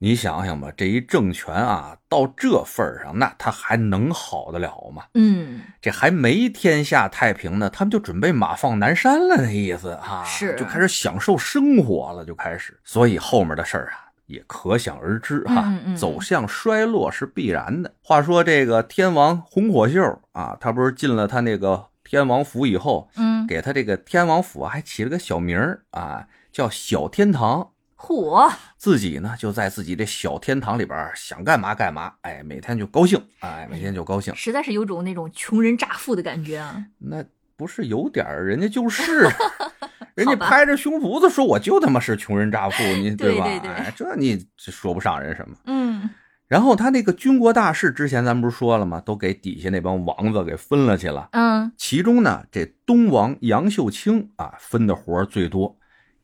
[0.02, 5.04] 你想想吧，这一政权啊，到这份儿上，那他还能好得了吗？
[5.12, 14.08] 嗯，这还没天下太平呢，他们就准备马放南山了，那意思啊，是就开始享受生活了，就开始，所以后面的事儿啊。
[14.24, 17.92] 也可想而知哈，嗯嗯走向衰落是必然的。
[18.00, 27.72] 话说这个天王红火秀啊，他不是进了他那个天王府以后，嗯，给他这个天王府还起了个小名儿啊，叫小天堂。
[28.02, 34.34] 嚯，自己呢就在自己这小天堂里边想干嘛干嘛，哎，每天就高兴，哎，每天就高兴。
[34.34, 36.82] 实在是有种那种穷人乍富的感觉啊。
[36.98, 37.22] 那
[37.56, 39.28] 不是有点儿，人家就是，
[40.16, 43.16] 人家拍着胸脯子说我就他妈是穷人乍富，你吧？
[43.18, 45.54] 对对对哎，这你这说不上人什么。
[45.66, 46.08] 嗯
[46.48, 49.00] 然后他那个军国大事，之前咱们不是说了吗？
[49.00, 51.28] 都给底下那帮王子给分了去了。
[51.32, 55.76] 嗯其中呢，这东王杨秀清啊，分的活儿最多。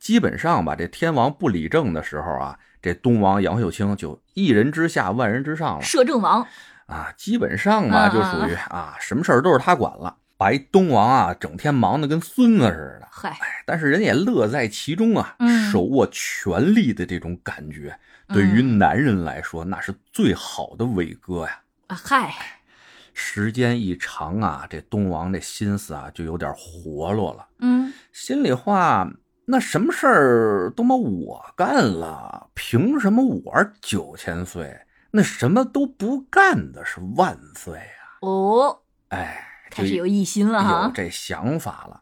[0.07, 5.81] 基本上吧，这天王不理政的时候啊，这东王杨秀清就一人之下，万人之上了。
[5.81, 6.47] 摄政王，
[6.85, 7.11] 啊。
[7.17, 13.07] 基本上吧，嗯就属于啊，什么事儿都是他管了，把一东王啊，整天忙得跟孙子似的。
[13.11, 15.69] 嗨，但是人也乐在其中啊，嗯。
[15.69, 21.59] 手握权力的这种感觉，对于男人来说，那是最好的伟哥呀。
[21.87, 22.33] 啊嗨，
[23.13, 27.45] 时间一长啊，这东王这心思啊就有点活络了。
[27.59, 27.91] 嗯。
[28.13, 29.05] 心里话，
[29.49, 34.77] 那什么事儿都么我干了，凭什么我九千岁，
[35.11, 38.19] 那什么都不干的是万岁啊？
[38.19, 40.91] 哦，哎，开始有异心了有。
[40.93, 42.01] 这想法了。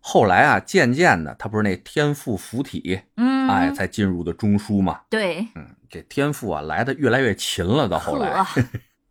[0.00, 5.00] 后来啊，渐渐的，他不是那天赋附体，嗯，哎，才进入的中枢嘛。
[5.10, 7.88] 对，嗯，这天赋啊，来的越来越勤了。
[7.88, 8.62] 到后来，呵，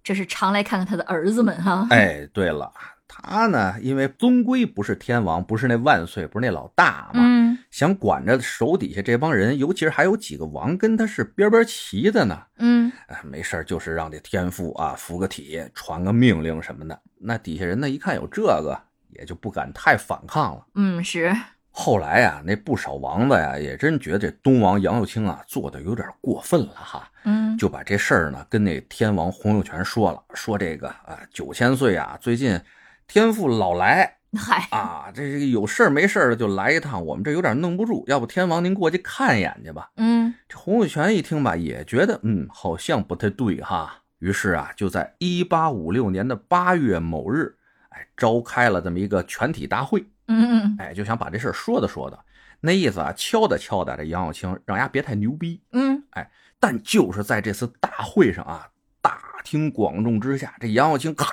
[0.01, 1.85] 这是常来看看他的儿子们哈。
[1.89, 2.71] 哎，对了，
[3.07, 12.41] 他呢，因为终归不是天王，不是那万岁，不是那老大嘛，嗯想管着手底下这帮人，尤其是还有几个王跟他是边边齐的呢。
[12.57, 16.99] 嗯哎，没事儿就是让这天父啊服个体，传个命令什么的。
[17.19, 20.65] 那底下人呢，一看有这个，也就不敢太反抗了。
[20.75, 21.35] 嗯是，
[21.71, 32.59] 后来呀、那不少王子呀，也真觉得这东王杨秀清啊做的有点过分了哈，嗯就把这事儿呢跟那天王洪秀全说了，说这个啊九千岁啊，最近
[33.07, 39.89] 天父老来 嗨，啊，这这个有事儿没事儿的就来一趟，我们这有点弄不住，要不天王您过去看一眼去吧。
[39.95, 47.55] 嗯这洪秀全一听吧，也觉得嗯好像不太对哈，于是啊就在一八五六年的八月某日，
[47.89, 50.05] 哎召开了这么一个全体大会。
[50.27, 52.19] 嗯嗯哎，就想把这事儿说的说的，
[52.59, 55.61] 那意思啊，敲打敲打这杨小青，让丫别太牛逼。
[55.71, 58.67] 嗯，哎但就是在这次大会上啊，
[59.01, 61.27] 大庭广众之下，这杨小青咔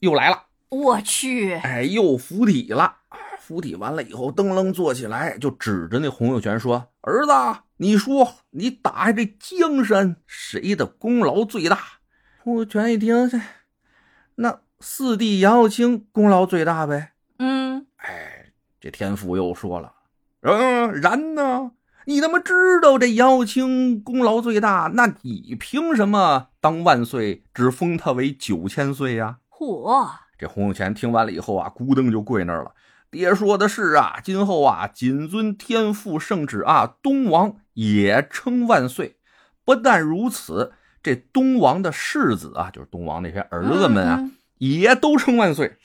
[0.00, 0.44] 又来了，
[0.82, 2.96] 我去，哎，又附体了。
[3.38, 7.32] 附体完了以后，噔楞坐起来，就指着那洪秀全说：“儿子，
[7.76, 11.78] 你说你打下这江山，谁的功劳最大？”
[12.42, 13.40] 洪秀全一听，这
[14.34, 17.12] 那四弟杨秀清功劳最大呗。
[17.38, 18.46] 嗯哎，
[18.80, 19.92] 这天父又说了，
[20.40, 21.70] 嗯，然呢？
[22.08, 30.08] 你他妈知道这杨秀清功劳最大，那你凭什么当万岁只封他为九千岁呀、嚯，
[30.38, 32.72] 这洪秀全听完了以后啊，咕噔就跪那儿了。
[33.10, 39.16] 爹说的是啊，今后啊，谨遵天父圣旨啊，东王也称万岁。
[39.64, 40.72] 不但如此，
[41.02, 45.78] 这东王的世子啊，就是东王那些儿子们啊，也都称万岁。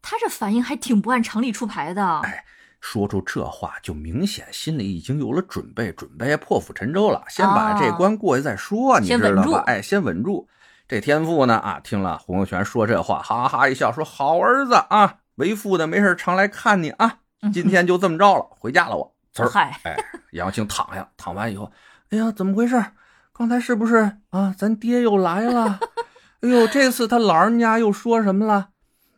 [0.00, 2.20] 他这反应还挺不按常理出牌的。
[2.20, 2.44] 哎
[2.84, 7.22] 说出这话，就明显心里已经有了准备，准备破釜沉舟了。
[7.28, 9.62] 先把这关过去再说，你知道吧？
[9.68, 10.48] 哎，先稳住。
[10.92, 17.20] 这天父呢，啊，听了洪秀全说这话，哈哈一笑，说：“好儿子啊，为父的没事常来看你啊。
[17.50, 19.96] 今天就这么着了，回家了我。”呲儿，嗨，哎，
[20.32, 21.72] 杨青躺下，躺完以后，
[22.10, 22.84] 哎呀，怎么回事？
[23.32, 24.54] 刚才是不是啊？
[24.58, 25.80] 咱爹又来了？
[26.42, 28.68] 哎呦，这次他老人家又说什么了？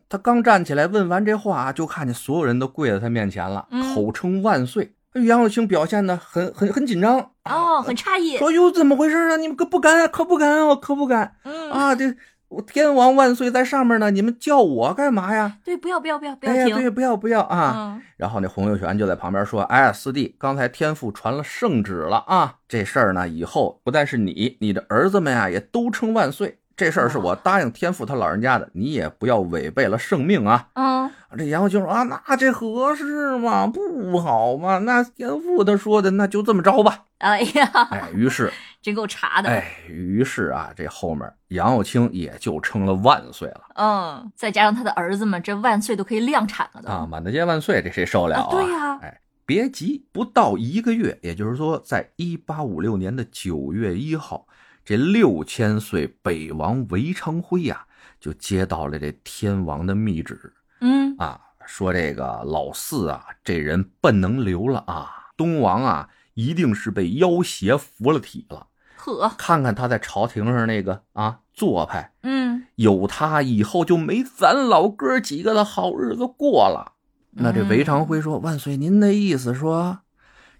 [0.08, 4.94] 他刚站起来问完这话，就看见所有人都跪在他面前了，嗯口称万岁。
[5.14, 8.36] 哎杨永清表现的很很很紧张哦，很诧异。
[8.36, 9.36] 说哟怎么回事啊？
[9.36, 11.94] 你们可不敢啊，可不敢啊，可不敢嗯，啊！
[11.94, 12.14] 这
[12.48, 15.58] 我天王万岁在上面呢，你们叫我干嘛呀？
[15.64, 16.76] 对，不要不要不要不哎呀。
[16.76, 17.74] 对，不要不要啊！
[17.76, 22.54] 嗯然后那洪秀全就在旁边说：“哎呀，四弟，刚才天父传了圣旨了啊！
[22.68, 26.60] 这事儿呢，以后不但是你，你的儿子们啊，也都称万岁。
[26.76, 30.68] 这事儿是我答应天父他老人家的，你也不要违背了圣命啊。
[30.74, 33.66] 嗯，这杨秀清说啊，那这合适吗？
[33.66, 34.78] 不好吗？
[34.78, 37.04] 那天父他说的，那就这么着吧。
[37.18, 39.48] 哎呀，哎，于是，真够茶的。
[39.48, 46.88] 哎，于是啊，这后面杨耀清也就成了万岁了嗯，再加上他的儿子们，这万岁都可以量产了都。
[46.88, 47.08] 啊！
[47.08, 54.46] 满大街万岁，这谁受得了啊对呀哎，别急，不到一个月，也就是说，在一八五六年的九月一号，
[54.84, 57.86] 这六千岁北王韦昌辉呀、
[58.20, 68.66] 就接到了这天王的密旨嗯，啊，说这个老四啊，这人不能留了啊，东王啊，一定是被妖邪服了体了。
[68.96, 76.92] 呵，看看他在朝廷上那个啊做派，嗯，有他以后就没咱老哥几个的好日子过了。
[77.36, 80.00] 那这韦长辉说：“万岁，您的意思说？”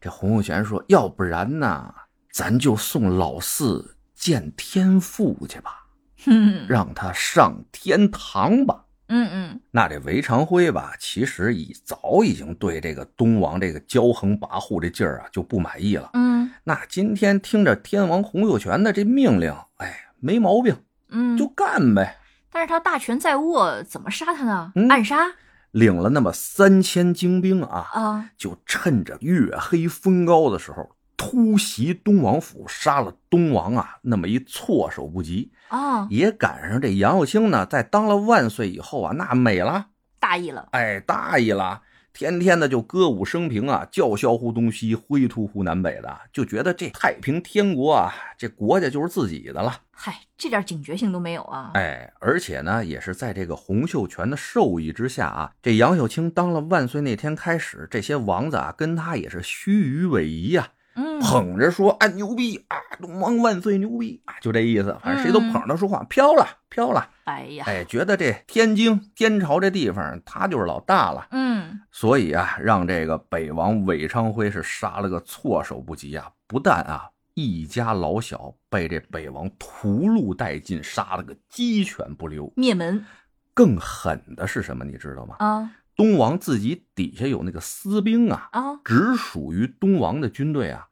[0.01, 1.95] 这洪秀全说：“要不然呢，
[2.31, 3.94] 咱就送老四
[4.25, 5.85] 见天父去吧，
[6.25, 16.09] 哼，让他上天堂吧。”嗯嗯，那这韦长辉吧，其实已早已经对这个东王这个骄横跋扈这劲儿啊就不满意了。
[16.15, 20.75] 嗯那今天听着天王洪秀全的这命令，哎，没毛病，
[21.11, 22.17] 嗯，就干呗。
[22.51, 24.73] 但是他大权在握，怎么杀他呢？
[24.75, 25.35] 嗯暗杀
[25.71, 28.31] 领了那么三千精兵啊，啊？
[28.39, 30.89] 就趁着月黑风高的时候
[31.27, 35.51] 突袭东王府，杀了东王啊，那么一措手不及。
[35.69, 39.87] 啊，也赶上这杨秀清呢，在当了万岁以后啊，那美了，
[40.21, 40.69] 大意了。
[40.73, 41.81] 哎，大意了，
[42.13, 49.81] 天天的就歌舞升平啊，叫嚣乎东西，挥突乎南北的，就觉得这太平天国啊，这国家就是自己的了。
[49.91, 51.71] 嗨，这点警觉性都没有啊！
[51.73, 77.11] 哎，而且呢，也是在这个洪秀全的授意之下啊，这杨秀清当了万岁那天开始，这些王子啊跟他也是虚与委蛇呀、嗯，捧着说啊牛逼啊，东王万岁牛逼啊，就这意思，反正谁都捧着他说话，飘了飘了，哎呀，哎，觉得这天津天朝这地方他就是老大了，嗯所以啊，让这个北王韦昌辉是杀了个措手不及啊，不但啊。
[77.37, 82.53] 一家老小被这北王屠戮殆尽，杀了个鸡犬不留。
[82.55, 83.05] 灭门
[83.53, 84.85] 更狠的是什么？
[84.85, 85.35] 你知道吗？
[85.41, 88.81] 啊东王自己底下有那个私兵啊，啊！
[88.85, 90.87] 只属于东王的军队啊，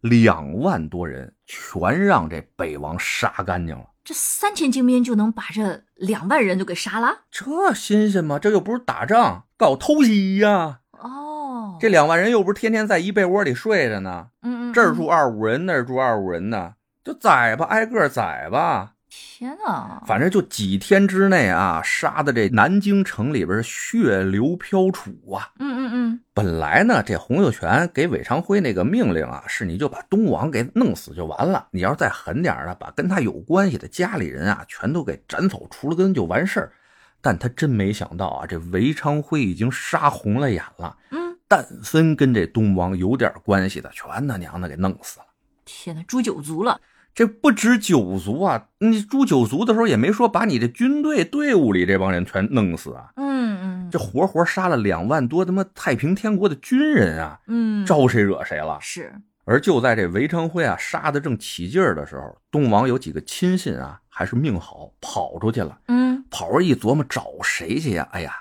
[0.00, 3.84] 两万多人，全让这北王杀干净了。
[4.04, 7.24] 这三千精兵就能把这两万人就给杀了？
[7.30, 8.38] 这新鲜吗？
[8.38, 18.94] 这又不是打仗，搞偷袭呀、哦，这两万人又不是天天在一被窝里睡着呢，嗯嗯，这儿嗯住二五人，那儿住二五人呢，就宰吧，挨个宰吧。
[19.10, 20.02] 天哪！
[20.06, 25.50] 反正就几天之内啊，杀的这南京城里边血流飘杵啊。
[25.58, 31.68] 嗯嗯嗯，本来呢，这洪秀全给韦昌辉那个命令啊，是你就把东王给弄死就完了。
[31.70, 36.72] 你要是再狠点儿的，把跟他有关系的家里人啊，全都给斩草除了根就完事儿。
[37.20, 40.96] 但他真没想到啊，这韦昌辉已经杀红了眼了。
[41.10, 45.26] 嗯，但凡跟这东王有点关系的，全他娘的给弄死了。
[45.64, 46.80] 天哪，诛九族了！
[47.18, 48.68] 这不止九族啊！
[48.78, 57.40] 你诛九族的时候也没说把你这军队队伍里这帮人全弄死啊，嗯嗯，这活活杀了两万多他妈太平天国的军人啊！
[57.48, 58.78] 嗯招谁惹谁了？
[58.80, 59.12] 是
[59.44, 65.76] 而就在这韦昌辉啊杀的正起劲儿的时候，东王有几个亲信啊，还是命好跑出去了。
[65.88, 68.06] 嗯跑出一琢磨找谁去呀？
[68.12, 68.32] 哎呀，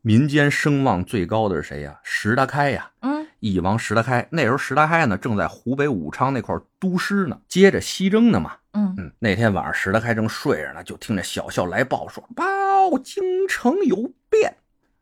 [0.00, 2.00] 民间声望最高的是谁呀？
[2.02, 2.92] 石达开呀！
[3.02, 8.52] 嗯翼王石达开，那时候石达开呢正在湖北武昌那块儿督师呢，接着西征呢嘛。
[8.72, 14.54] 嗯嗯，那天晚上石达开正睡着呢，就听着小校来报说：“报京城有变。”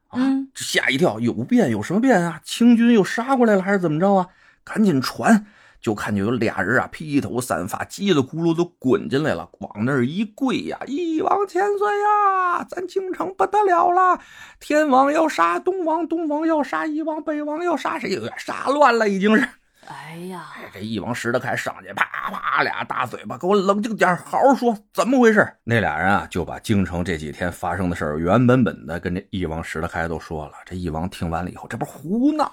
[0.09, 0.18] 啊，
[0.55, 1.70] 吓一跳，有变？
[1.70, 2.40] 有什么变啊？
[2.42, 4.29] 清军又杀过来了，还是怎么着啊？
[4.64, 5.44] 赶紧传！
[5.81, 14.21] 就看见有俩人啊，披头散发，叽里咕噜都滚进来了，往那儿一跪呀、一王千岁呀，咱京城不得了了！
[14.59, 18.21] 天王要杀东王，东王要杀一王，北王要杀谁？
[18.37, 19.49] 杀乱了，已经是。
[19.87, 25.47] 哎呀，哎，这一王石德开上去，啪啪俩大嘴巴，给我冷静点，好好说，怎么回事？
[25.64, 30.53] 那俩人啊，就把京城这几天发生的事儿原本本的跟这一王石德开都说了。
[30.64, 32.49] 这一王听完了以后，这不是胡闹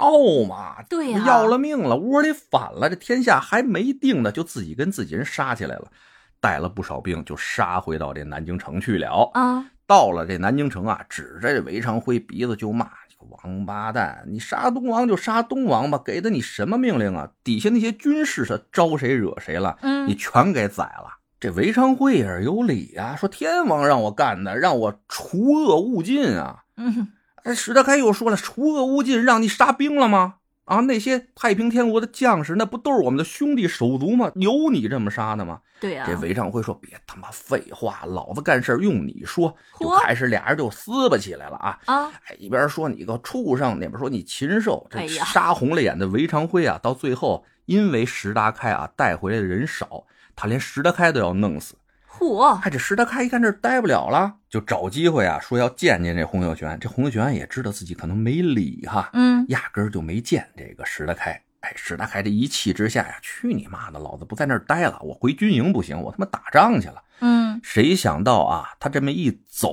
[0.48, 0.78] 吗？
[0.90, 5.92] 对呀要了命了，窝里反了，这天下还没定呢，就自己跟自己人杀起来了，
[6.40, 9.30] 带了不少兵，就杀回到这南京城去了。
[9.34, 14.26] 啊，到了这南京城啊，指着这韦昌辉鼻子就骂：“你个王八蛋！
[14.28, 17.30] 你杀东王就杀东王吧，给的你什么命令啊？
[17.44, 19.78] 底下那些军士他招谁惹谁了？
[19.82, 26.64] 嗯你全给宰了。”这韦昌辉也是有理啊，说天王让我干的，让我除恶务尽啊。
[26.78, 27.10] 嗯
[27.44, 30.36] 哎，史德开又说了，除恶务尽让你杀兵了吗？
[30.68, 34.30] 啊，那些太平天国的将士，那不都是我们的兄弟手足吗？
[34.36, 35.62] 有你这么杀的吗？
[35.80, 41.80] 对呀、这韦昌辉说：“别他妈废话，老子干事儿用你说。”就开始俩人就撕巴起来了啊！
[41.86, 50.04] 啊，哎，一边说你个畜生，那边说你禽兽，这杀红了眼的韦长辉啊，到最后因为石达开啊带回来的人少，
[50.36, 51.76] 他连石达开都要弄死。
[52.20, 56.80] 嚯，哎，这石达开一看这待不了了，就找机会啊，说要见见这洪秀全。
[56.80, 61.32] 这洪秀全也知道自己可能没理哈，嗯，压根儿就没见这个石达开。
[61.62, 67.04] 哎，石达开这一气之下呀，去你妈的，老子不在那儿待了，我回军营不行，我他妈打仗去了。
[67.20, 69.72] 嗯，谁想到啊，他这么一走，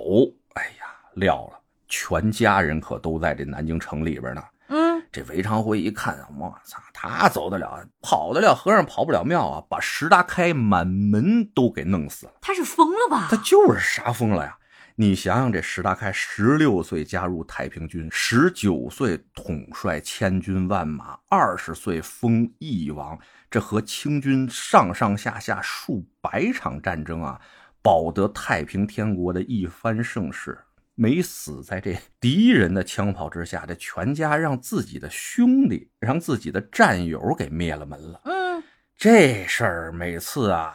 [0.54, 4.42] 哎呀，撂了，全家人可都在这南京城里边呢。
[5.14, 12.32] 嗯，这韦昌辉一看，我操，他走得了，跑得了和尚跑不了庙啊，把石达开满门都给弄死了。
[12.40, 13.36] 他是疯了吧他？
[13.38, 14.58] 就是杀疯了呀！
[14.96, 23.18] 你想想，这石达开十六岁加入太平军，十九岁统帅千军万马，二十岁封义王，
[23.50, 27.40] 这和清军上上下下数百场战争啊，
[27.82, 30.58] 保得太平天国的一番盛世。
[30.94, 38.20] 没死在这敌人的枪炮之下，这全家让自己的兄弟、让自己的战友给灭了门了。
[38.24, 38.62] 嗯，
[38.96, 40.74] 这事儿每次啊，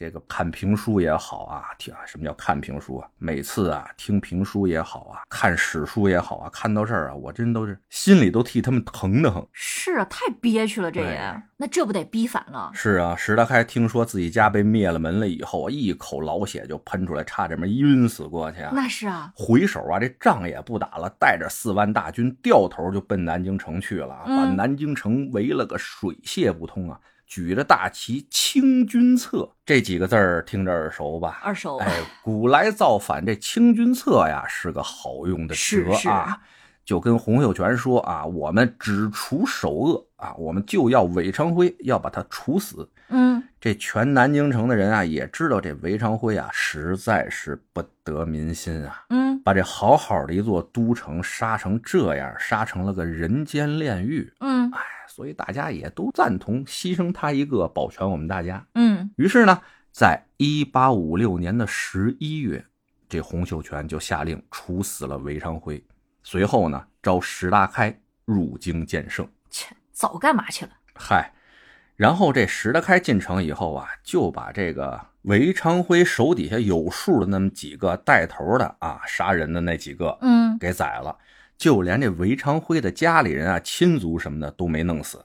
[0.00, 3.06] 这个看评书也好啊，听什么叫看评书啊？
[3.18, 9.46] 每次啊，听评书也好啊，看史书也好啊，看到这儿啊，我真都是心里都替他们疼得很。
[9.52, 12.70] 是啊，太憋屈了，这也，那这不得逼反了？
[12.72, 18.72] 是啊，石达开听说自己家被灭了门了以后，一口老血就喷出来，差点没晕死过去啊。
[18.74, 26.98] 那是啊，回首啊，这仗也不打了，带着四万大军掉头就奔南京城去了，嗯把南京城围了个水泄不通啊！
[27.30, 31.38] 举着大旗，清君侧这几个字儿听着耳熟吧？
[31.44, 31.88] 耳熟，哎，
[32.24, 36.40] 古来造反，这清君侧呀是个好用的是是辙啊。
[36.84, 42.88] 就跟洪秀全说啊，我们只除首恶啊，我们就要韦昌辉，要把他处死。
[43.10, 54.32] 嗯，这全南京城的人啊，也知道这韦昌辉啊，实在是不得民心啊，嗯，把这好好的一座都城杀成这样，杀成了个人间炼狱。
[54.40, 54.80] 嗯，哎，
[55.20, 58.66] 所以大家也都赞同牺牲他一个，保全我们大家。
[58.74, 59.60] 嗯，于是呢，
[59.92, 62.64] 在一八五六年的十一月，
[63.06, 65.84] 这洪秀全就下令处死了韦昌辉。
[66.22, 69.28] 随后呢，召石达开入京见圣。
[69.50, 70.70] 切，早干嘛去了？
[70.94, 71.34] 嗨，
[71.96, 81.18] 然后这石达开进城以后啊，就把这个韦昌辉手底下有数的那么几个带头的啊，杀人的那几个嗯，给宰了，
[81.60, 85.22] 就连这韦昌辉的家里人啊、亲族什么的都没弄死。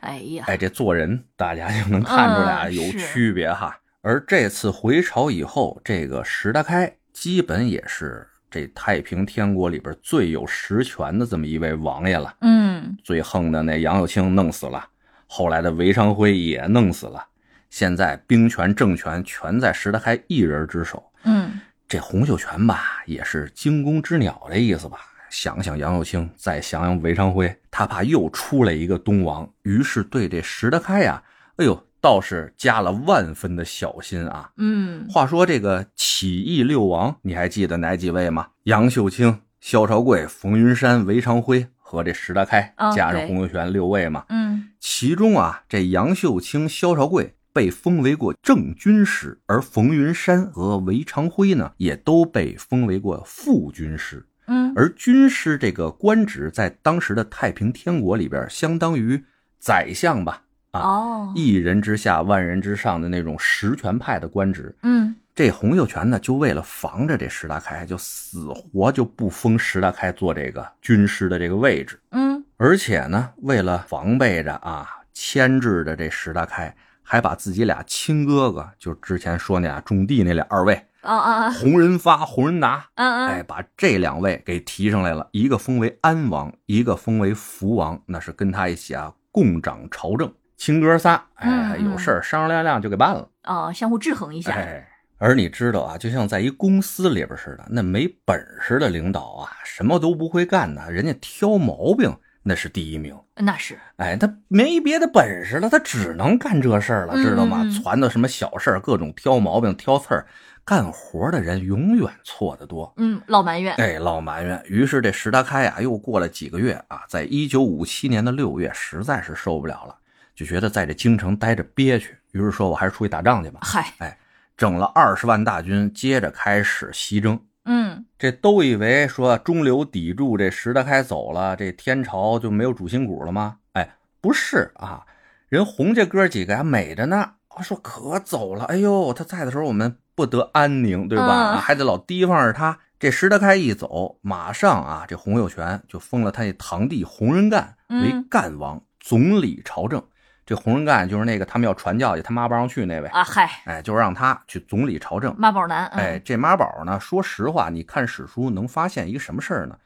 [0.00, 3.78] 哎呀，哎，这做人大家就能看出来啊有区别哈。
[4.00, 12.34] 而这次回朝以后，这个石达开基本也是这太平天国里边最有实权的这么一位王爷了。
[12.40, 14.88] 嗯，最横的那杨秀清弄死了，
[15.26, 17.22] 后来的韦昌辉也弄死了，
[17.68, 21.12] 现在兵权政权全在石达开一人之手。
[21.24, 25.00] 嗯，这洪秀全吧，也是惊弓之鸟的意思吧。
[25.34, 31.20] 想想杨秀清，再想想韦昌辉，他怕又出来一个东王，于是对这石达开呀，
[31.56, 34.52] 哎呦，倒是加了万分的小心啊。
[34.58, 38.46] 嗯，话说这个起义六王，你还记得哪几位吗？
[38.62, 44.24] 杨秀清、萧朝贵、冯云山、韦昌辉和这石达开，哦加上洪秀全六位嘛。
[44.28, 54.24] 嗯，其中啊，这杨秀清、萧朝贵被封为过正军师，而冯云山和韦昌辉呢，也都被封为过副军师。
[54.46, 59.24] 嗯，而军师这个官职，在当时的太平天国里边，相当于
[59.58, 60.42] 宰相吧，
[60.72, 64.74] 啊，哦，一人之下，万人之上的那种实权派的官职。
[64.82, 71.98] 嗯，这洪秀全呢，就为了防着这石达开，就死活就不封石达开做这个军师的这个位置。
[72.10, 90.32] 嗯，而且呢，为了防备着啊，牵制着这石达开，还把自己俩亲哥哥，就之前说那俩种地那俩二位，啊啊啊，洪仁发、洪仁达，嗯哎，嗯，把这两位给提上来了，一个封为安王，一个封为福王，那是跟他一起啊共掌朝政。
[90.56, 93.28] 亲哥仨，哎，有事儿商商量量就给办了。
[93.42, 94.88] 哦，相互制衡一下，哎，
[95.18, 103.18] 而你知道啊，就像在一公司里边似的，那没本事的领导啊，什么都不会干呢，人家挑毛病那是第一名。
[103.36, 107.66] 那是，哎，他没别的本事了，他只能干这事儿了，知道吗？
[107.82, 110.26] 传的什么小事儿，各种挑毛病、挑刺儿，
[110.64, 112.92] 干活的人永远错得多。
[112.96, 114.62] 嗯，老埋怨，哎，老埋怨。
[114.66, 119.94] 于是这石达开啊，又过了几个月啊，在一九五七年的六月，实在是受不了了，
[120.34, 123.60] 就觉得在这京城待着憋屈，于是说我还是出去打仗去吧。
[123.62, 124.18] 嗨，哎
[124.56, 127.38] 整了二十万大军，接着开始西征。
[127.64, 133.56] 嗯，这都以为说中流砥柱，这石达开走了，这天朝就没有主心骨了吗？
[133.72, 135.04] 哎，不是啊，
[135.48, 137.32] 人洪家哥几个还美着呢。
[137.62, 141.54] 说可走了，哎呦，他在的时候我们不得安宁，对吧？
[141.54, 142.78] 嗯还得老提防着他。
[142.98, 150.02] 这石德开一走，马上啊，这洪秀全就封了他那堂弟洪仁干为嗯干王，总理朝政。
[150.46, 155.34] 这洪仁干就是那个他们要传教去，他妈不让去那位，啊，嗨，哎，就让他去总理朝政。
[155.38, 159.76] 妈宝男，嗯哎，，这妈宝呢，说实话，你看史书能发现一个什么事儿呢？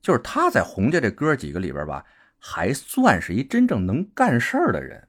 [0.00, 2.04] 就是他在洪家这哥几个里边吧，
[2.38, 5.06] 还算是一真正能干事儿的人。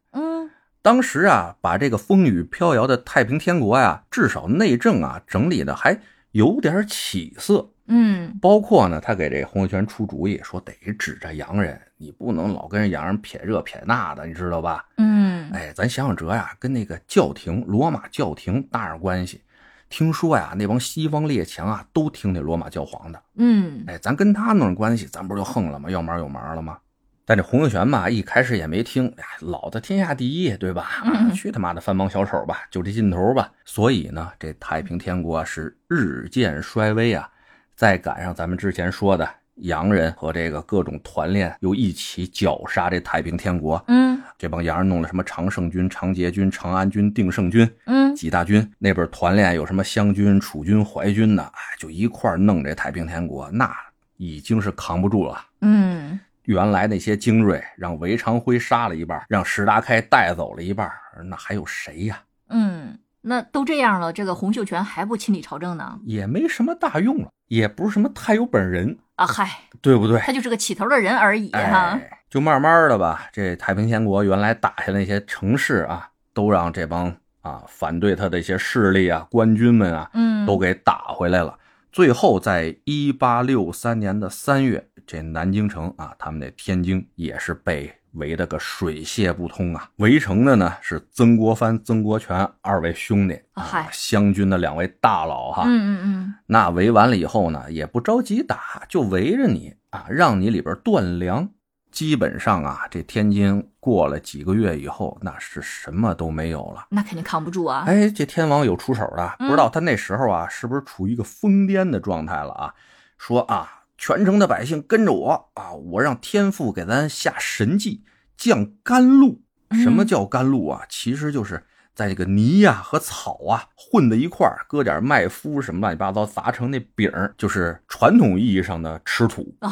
[0.86, 6.00] 嗯当时啊，把这个风雨飘摇的太平天国呀，至少内政啊整理的还
[6.34, 7.72] 有点起色。
[7.88, 14.86] 嗯包括呢，他给这洪秀全出主意，说得指着洋人，你不能老跟人洋人撇这撇那的，你知道吧？
[14.98, 19.42] 嗯，哎，咱想想辙呀，跟那个教廷罗马教廷搭上关系。
[19.90, 23.20] 听说呀，那帮西方列强啊，都听那罗马教皇的。
[23.38, 25.90] 嗯哎，咱跟他弄上关系，咱不就横了吗？
[25.90, 26.78] 要忙有忙了吗？
[27.26, 31.04] 但这洪秀全嘛，一开始也没听，哎，老子天下第一，对吧？
[31.34, 33.52] 去他妈的藩邦小丑吧，就这劲头吧。
[33.66, 37.28] 所以呢，这太平天国啊是日渐衰微啊。
[37.76, 53.74] 再赶上咱们之前说的洋人和这个各种团练又一起绞杀这太平天国，嗯这帮洋人弄了什么常胜军、常捷军、长安军、定胜军嗯几大军，那边团练有什么湘军、楚军、淮军的，哎，就一块儿弄这太平天国，那
[54.18, 55.46] 已经是扛不住了。
[55.62, 60.90] 嗯，原来那些精锐让韦长辉杀了一半，让石达开带走了一半，
[61.26, 62.22] 那还有谁呀？
[62.50, 66.00] 嗯，那都这样了，这个洪秀全还不亲理朝政呢？
[66.06, 69.50] 也没什么大用了，也不是什么太有本人，啊，嗨，
[69.82, 70.20] 对不对？
[70.20, 71.60] 他就是个起头的人而已哈。
[71.60, 81.58] 哎，就慢慢的吧，这太平天国原来打下那些城市啊，都让这帮啊反对他的一些势力啊、官军们啊，嗯，都给打回来了。
[81.92, 89.90] 最后，在一八六三年的三月，这南京城啊，他们那天津也是被围得个水泄不通啊。
[89.98, 95.64] 围城的呢是曾国藩、曾国荃二位兄弟啊啊，湘军的两位大佬哈。
[95.66, 101.50] 嗯嗯嗯那围完了以后呢，也不着急打，就围着你啊，让你里边断粮。
[101.92, 106.88] 基本上啊，这天津过了几个月以后，那是什么都没有了。
[106.90, 107.86] 那肯定扛不住啊。
[107.88, 112.74] 哎，这天王有出手的，嗯不知道他那时候啊，是不是处于一个疯癫的状态了啊？
[113.18, 118.04] 说啊，全城的百姓跟着我啊，我让天父给咱下神迹，
[118.38, 119.42] 降甘露。
[119.72, 120.84] 什么嗯叫甘露啊？
[120.88, 129.56] 其实就是在这个泥呀、和草啊混在一块儿，搁点麦麸什么乱七八糟，砸成那饼儿，就是传统意义上的吃土。
[129.62, 129.72] 啊，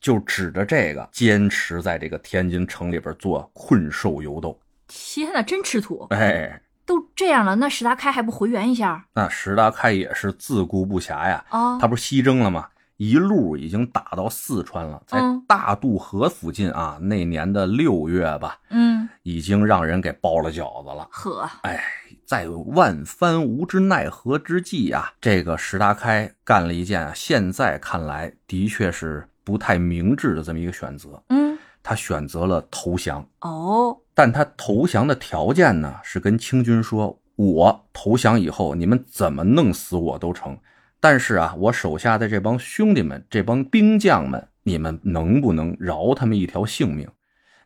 [0.00, 4.58] 就指着这个，坚持在这个天津城里边做困兽犹斗。
[4.86, 6.06] 天哪，真吃土！
[6.10, 11.44] 哎，都这样了，那石达开还不回援一下那石达开也是自顾不暇呀。
[11.48, 11.78] 啊？
[11.80, 12.68] 他不是西征了吗？
[13.04, 21.06] 一路已经打到四川了，在嗯大渡河附近啊，那年的六月吧，嗯，已经让人给包了饺子了。
[21.10, 21.84] 呵，哎，
[22.24, 33.26] 在万般无之奈何之际啊，这个石达开干了一件啊现在看来的确是不太明智的这么一个选择，嗯，他选择了投降。
[33.40, 40.56] 哦，但他投降的条件呢，是跟清军说：“我投降以后，你们怎么弄死我都成。
[41.04, 47.06] 但是啊，我手下的这帮兄弟们、这帮兵将们，你们能不能饶他们一条性命？”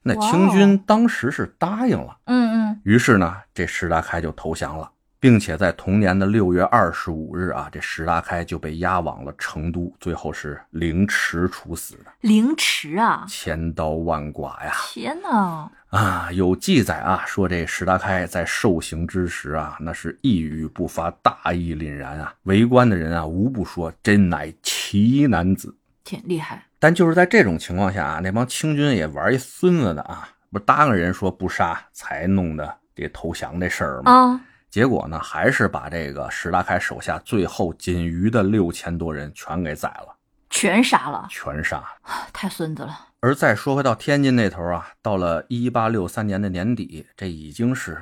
[0.03, 4.91] 那清军当时是答应了，嗯嗯，于是呢，这石达开就投降了，
[5.21, 13.25] 并且在同年的六月二十五日啊，这石达开就被押往了成都，最后是凌迟处死的，凌迟啊！
[13.29, 14.73] 千刀万剐呀！
[14.87, 22.33] 天哪，啊，有记载啊，说这石达开在受刑之时啊，那是一语不发，大义凛然啊。
[22.45, 25.75] 围观的人啊，无不说真乃奇男子。
[26.05, 26.65] 挺厉害！
[26.79, 34.11] 但就是在这种情况下啊，那帮清军也玩一孙子的啊，不答应人说不杀，才弄的这投降这事儿吗？
[34.11, 34.41] 啊，
[34.71, 40.15] 结果呢，还是把这个石达开手下最后仅余的六千多人全给宰了，
[40.51, 41.87] 全杀了，全杀了。
[42.33, 43.07] 太孙子了。
[43.21, 48.01] 而再说回到天津那头啊，到了一八六三年的年底，这已经是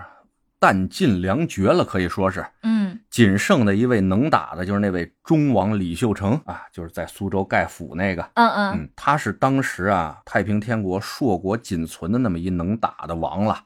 [0.60, 8.22] 弹尽粮绝了，可以说是嗯仅剩的一位能打的，就是那位忠王李秀成啊，就是在苏州盖府那个。
[8.34, 13.58] 嗯嗯，嗯，他是当时啊太平天国硕果仅存的那么一能打的王了，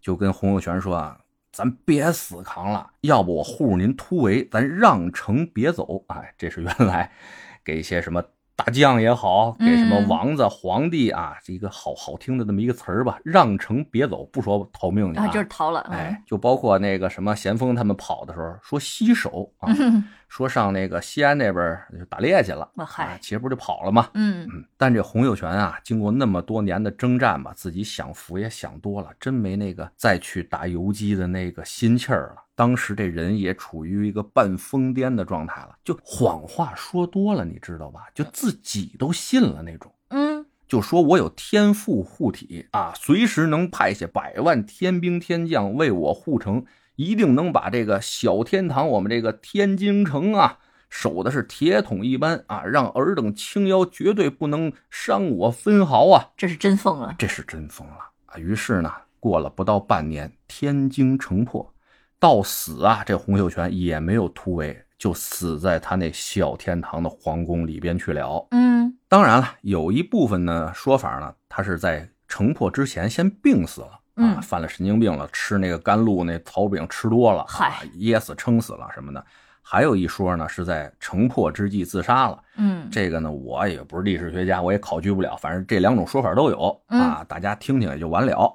[0.00, 1.16] 就跟洪秀全说啊，
[1.56, 6.04] 咱别死扛了，要不我护着您突围，咱让城别走。
[6.08, 7.10] 哎，这是原来
[7.64, 8.22] 给一些什么
[8.54, 15.80] 大将也好，给什么嗯王子、皇帝啊，这一个好好听的这么一个词儿吧，让城别走，不说逃命去啊，就是逃了。
[15.90, 24.10] 哎，就包括那个什么咸丰他们跑的时候说西守啊，嗯说上那个西安那边就打猎去了，啊其实不就跑了吗？
[24.14, 32.42] 嗯嗯，但这洪秀全啊，经过那么多年的征战吧，自己享福也享多了，真没那个再去打游击的那个心气儿了。
[32.54, 38.06] 当时这人也处于一个半疯癫的状态了，就谎话说多了，你知道吧？
[38.14, 39.92] 就自己都信了那种。
[40.08, 46.64] 嗯就说我有天赋护体啊，随时能派下百万天兵天将为我护城，
[46.96, 50.58] 一定能把这个小天堂，我们这个天津城啊，
[50.90, 56.30] 守的是铁桶一般啊，让尔等青妖绝对不能伤我分毫啊！
[56.36, 57.14] 这是真疯了。
[57.18, 58.38] 这是真疯了啊！
[58.38, 61.72] 于是呢，过了不到半年，天津城破，
[62.18, 68.46] 到死啊，这洪秀全也没有突围，就死在他那小天堂的皇宫里边去了。
[68.50, 74.00] 嗯当然了，有一部分呢说法呢，他是在城破之前先病死了。
[74.16, 79.24] 啊，嗯犯了神经病了，吃那个甘露那草饼吃多了，嗨啊，噎死、撑死了什么的。
[79.68, 82.38] 还有一说呢，是在城破之际自杀了。
[82.56, 85.36] 嗯这个呢，我也不是历史学家，我也考据不了。
[85.36, 88.54] 反正这两种说法都有嗯啊，大家听听也就完了。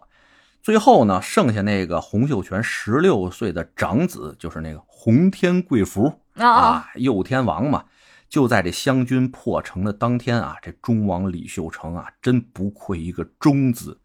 [0.61, 6.05] 最后呢，剩下那个洪秀全十六岁的长子，就是那个洪天贵福
[6.35, 7.83] 啊啊啊，佑天王嘛，
[8.29, 13.99] 就在这湘军破城的当天啊，这忠王李秀成啊，真不愧一个忠字，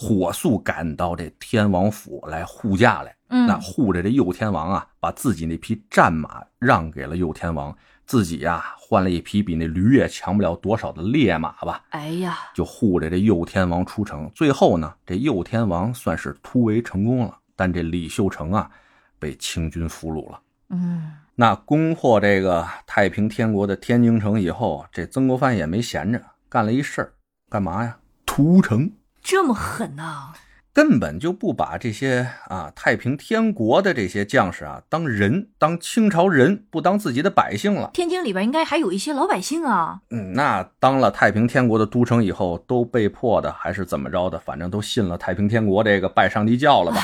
[0.00, 3.14] 火速赶到这天王府来护驾来。
[3.28, 7.76] 嗯那护着这右天王啊，把自己那匹战马让给了右天王，
[8.06, 14.28] 自己呀、换了一匹比那驴也强不了多少的烈马吧，哎呀，就护着这右天王出城。
[14.34, 18.70] 最后呢，这右天王算是突围成功了，但这李秀成啊，
[19.18, 20.40] 被清军俘虏了。
[20.70, 27.12] 嗯那攻破这个太平天国的天津城以后，这曾国藩也没闲着，干了一事儿，
[27.48, 27.96] 干嘛呀？
[28.26, 28.90] 屠城。
[29.22, 30.32] 这么狠呐、
[30.72, 37.90] 根本就不把这些啊太平天国的这些将士啊当人，当清朝人，不当自己的百姓了。
[37.92, 40.00] 天津里边应该还有一些老百姓啊。
[40.10, 44.38] 嗯，那当了太平天国的都城以后，都被迫的还是怎么着的？
[44.38, 47.00] 反正都信了太平天国这个拜上帝教了吧？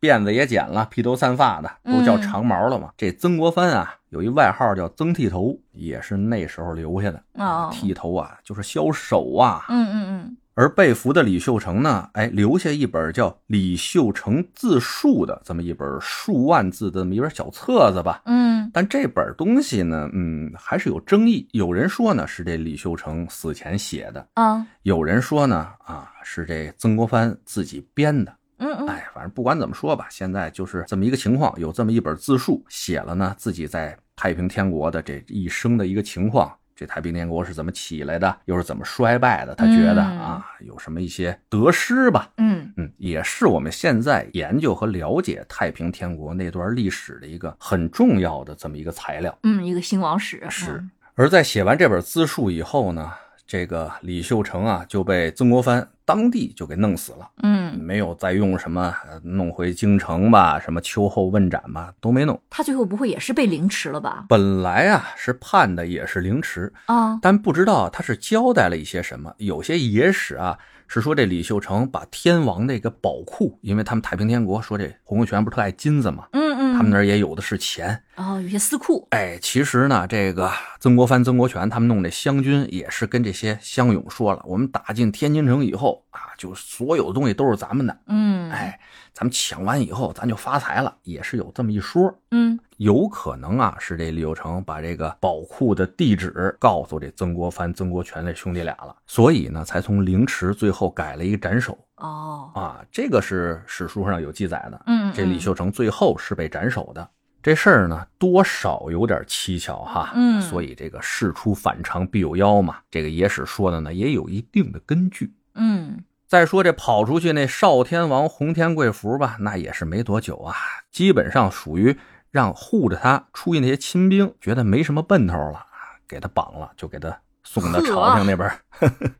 [0.00, 2.90] 辫子也剪了，披头散发的，都叫长毛了嘛。
[2.96, 7.22] 这曾国藩啊，有一外号叫曾剃头，也是那时候留下的。
[7.34, 9.66] 哦剃头啊，就是削手啊。
[9.68, 18.20] 嗯嗯嗯，而被俘的李秀成呢，哎，留下一本叫《李秀成自述》的这么一本数万字的这么一本小册子吧。
[18.26, 21.48] 嗯但这本东西呢，嗯，还是有争议。
[21.52, 28.30] 有人说呢是这李秀成死前写的，啊有人说呢啊是这曾国藩自己编的。
[28.58, 36.54] 嗯嗯，哎，反正不管怎么说吧，现在就是这么一个情况，有这么一本自述，写了呢自己在太平天国的这一生的一个情况。
[36.80, 39.54] 这太平天国是怎么起来的，又是怎么衰败的？
[39.54, 42.30] 他觉得嗯啊，有什么一些得失吧？
[42.38, 49.38] 嗯嗯，也是我们现在研究和了解太平天国那段历史的一个很重要的这么一个材料。
[49.42, 50.82] 嗯，一个兴亡史是，
[51.16, 53.12] 而在写完这本自述以后呢，
[53.46, 57.30] 这个李秀成啊就被曾国藩当地就给弄死了。
[57.44, 62.40] 嗯，没有再用什么呃弄回京城吧，什么秋后问斩吧，都没弄。
[62.50, 64.24] 他最后不会也是被凌迟了吧？
[64.28, 69.32] 本来啊是判的也是凌迟，啊，但不知道他是交代了一些什么。
[69.38, 70.58] 有些野史啊
[70.88, 76.49] 是说这李秀成把天王那个宝库，因为他们太平天国说这洪秀全不是特爱金子嘛，嗯嗯，
[76.80, 78.02] 他们那儿也有的是钱。
[78.16, 87.94] 哦，有些私库，哎，其实呢，这个曾国藩、曾国荃他们弄这湘军，也是跟这些乡勇说了，我们打进天津城以后啊，就所有的东西都是咱们的。
[88.06, 88.80] 嗯，，哎，
[89.12, 92.18] 咱们抢完以后，咱就发财了，也是有这么一说。
[92.30, 102.84] 嗯有可能啊，是这李有成把这个宝库的地址告诉这曾国藩、曾国荃这兄弟俩了，所以呢，才从凌迟最后改了一个斩首哦，啊。
[102.90, 104.82] 这个是史书上有记载的。
[104.86, 107.08] 嗯，这李秀成最后是被斩首的。
[107.42, 110.12] 这事儿呢，多少有点蹊跷哈。
[110.14, 115.32] 嗯所以这个事出反常必有妖嘛，这个野史说的呢，也有一定的根据。
[115.54, 120.54] 嗯再说这跑出去那少天王洪天贵福吧，那也是没多久啊，
[120.92, 121.98] 基本上属于
[122.30, 125.66] 让护着他出去那些亲兵觉得没什么奔头了，啊
[126.06, 128.48] 给他绑了，就给他送到朝廷那边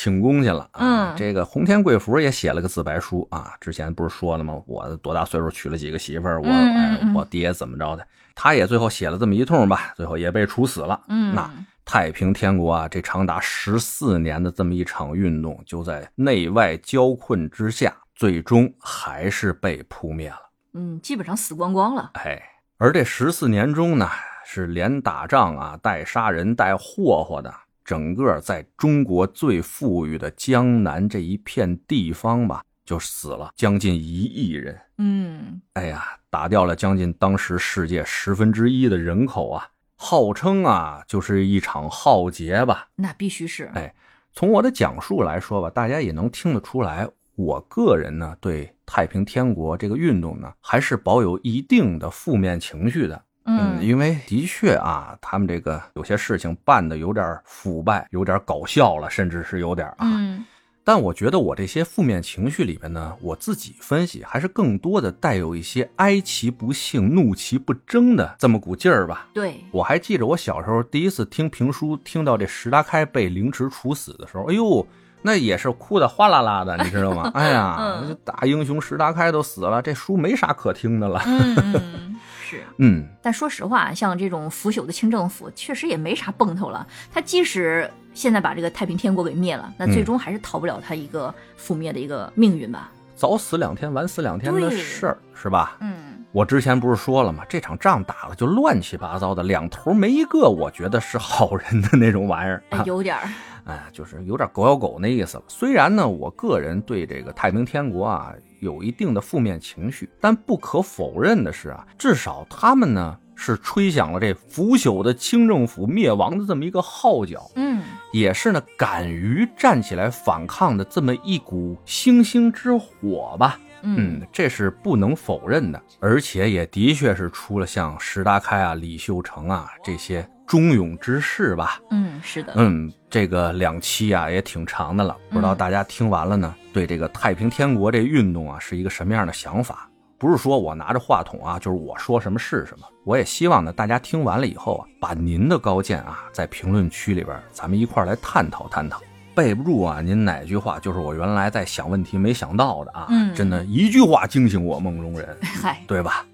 [0.00, 0.78] 请功去了啊。
[0.80, 4.62] 嗯这个洪天贵福也写了个自白书啊，之前不是说了吗？
[4.64, 8.06] 我多大岁数娶了几个媳妇儿，我哎嗯我爹怎么着的？
[8.36, 11.00] 他也最后写了这么一通吧，最后也被处死了。
[11.08, 11.50] 嗯，那
[11.84, 20.38] 太平天国啊，这长达十四年的这么一场运动，就在内外交困之下，最终还是被扑灭了。
[20.74, 22.12] 嗯，基本上死光光了。
[22.14, 22.40] 哎，
[22.76, 24.08] 而这十四年中呢，
[24.46, 27.52] 是连打仗啊，带杀人，带霍霍的，
[27.88, 34.78] 整个在中国最富裕的江南这一片地方吧，就死了将近一亿人。
[34.98, 42.88] 嗯，哎呀，打掉了将近当时世界十分之一的人口啊，号称啊就是一场浩劫吧。
[42.96, 43.70] 那必须是。
[43.72, 43.94] 哎，
[44.34, 53.24] 从我的讲述来说吧，大家也能听得出来，我个人呢对太平天国这个运动呢，还是保有一定的负面情绪的。
[53.48, 59.96] 嗯，因为的确啊，他们这个有些事情办的有点腐败，有点搞笑了，甚至是有点啊。
[60.00, 60.44] 嗯，
[60.84, 69.28] 但我觉得我这些负面情绪里边呢，我自己分析还是更多的带有一些哀其不幸，怒其不争的这么股劲儿吧。
[69.32, 74.86] 对，我还记着我小时候第一次听评书，听到这石达开被凌迟处死的时候，哎呦，
[75.20, 77.30] 那也是哭的哗啦啦的，你知道吗？
[77.34, 81.20] 哎呀，这大英雄石达开都死了，这书没啥可听的了。
[81.26, 82.16] 嗯嗯，
[82.48, 82.62] 是。
[82.78, 86.86] 嗯，但说实话，像这种腐朽的清政府，确实也没啥奔头了。
[87.12, 92.90] 他即使现在把这个太平天国给灭了，那最终还是逃不了他一个覆灭的一个命运吧。
[93.14, 95.76] 早死两天，晚死两天的事儿，是吧？
[95.80, 97.42] 嗯，我之前不是说了吗？
[97.48, 102.62] 这场仗打了就乱七八糟的，两头没一个我觉得是好人的那种玩意儿。
[102.70, 103.28] 啊，有点儿。
[103.64, 105.44] 哎，就是有点狗咬狗那意思了。
[105.48, 123.58] 虽然呢，我个人对这个太平天国啊有一定的负面情绪，但不可否认的是啊，至少他们呢是吹响了这腐朽的清政府灭亡的这么一个号角，嗯，也是呢敢于站起来反抗的这么一股星星之火吧。
[123.82, 131.80] 嗯，这是不能否认的，而且也的确是出了像石达开啊、李秀成啊这些忠勇之士吧。
[131.90, 132.52] 嗯，是的。
[132.56, 139.88] 嗯，这个两期啊也挺长的了，不知道大家听完了呢，对这个太平天国这运动啊是一个什么样的想法？
[140.18, 142.84] 不是说我拿着话筒啊，就是我说什么是什么。
[143.04, 149.00] 我也希望呢，大家听完了以后啊，把您的高见啊在评论区里边，咱们一块来探讨探讨。
[149.38, 150.00] 背不住啊！
[150.00, 153.06] 您哪句话就是我原来在想问题没想到的啊？
[153.08, 156.26] 嗯，真的一句话惊醒我梦中人， 嗨，对吧？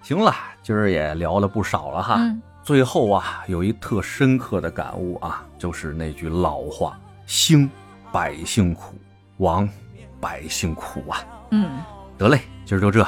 [0.00, 0.32] 行了，
[0.62, 2.14] 今儿也聊了不少了哈。
[2.20, 6.96] 嗯，最后啊，有一特深刻的感悟啊，就是那句老话：
[7.26, 7.68] 兴
[8.12, 8.94] 百姓苦，
[9.38, 9.68] 亡
[10.20, 11.18] 百姓苦啊。
[11.50, 11.80] 嗯，
[12.16, 13.04] 得嘞，今儿就这，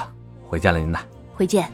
[0.49, 0.99] 回见了您呐。
[1.37, 1.71] 回见。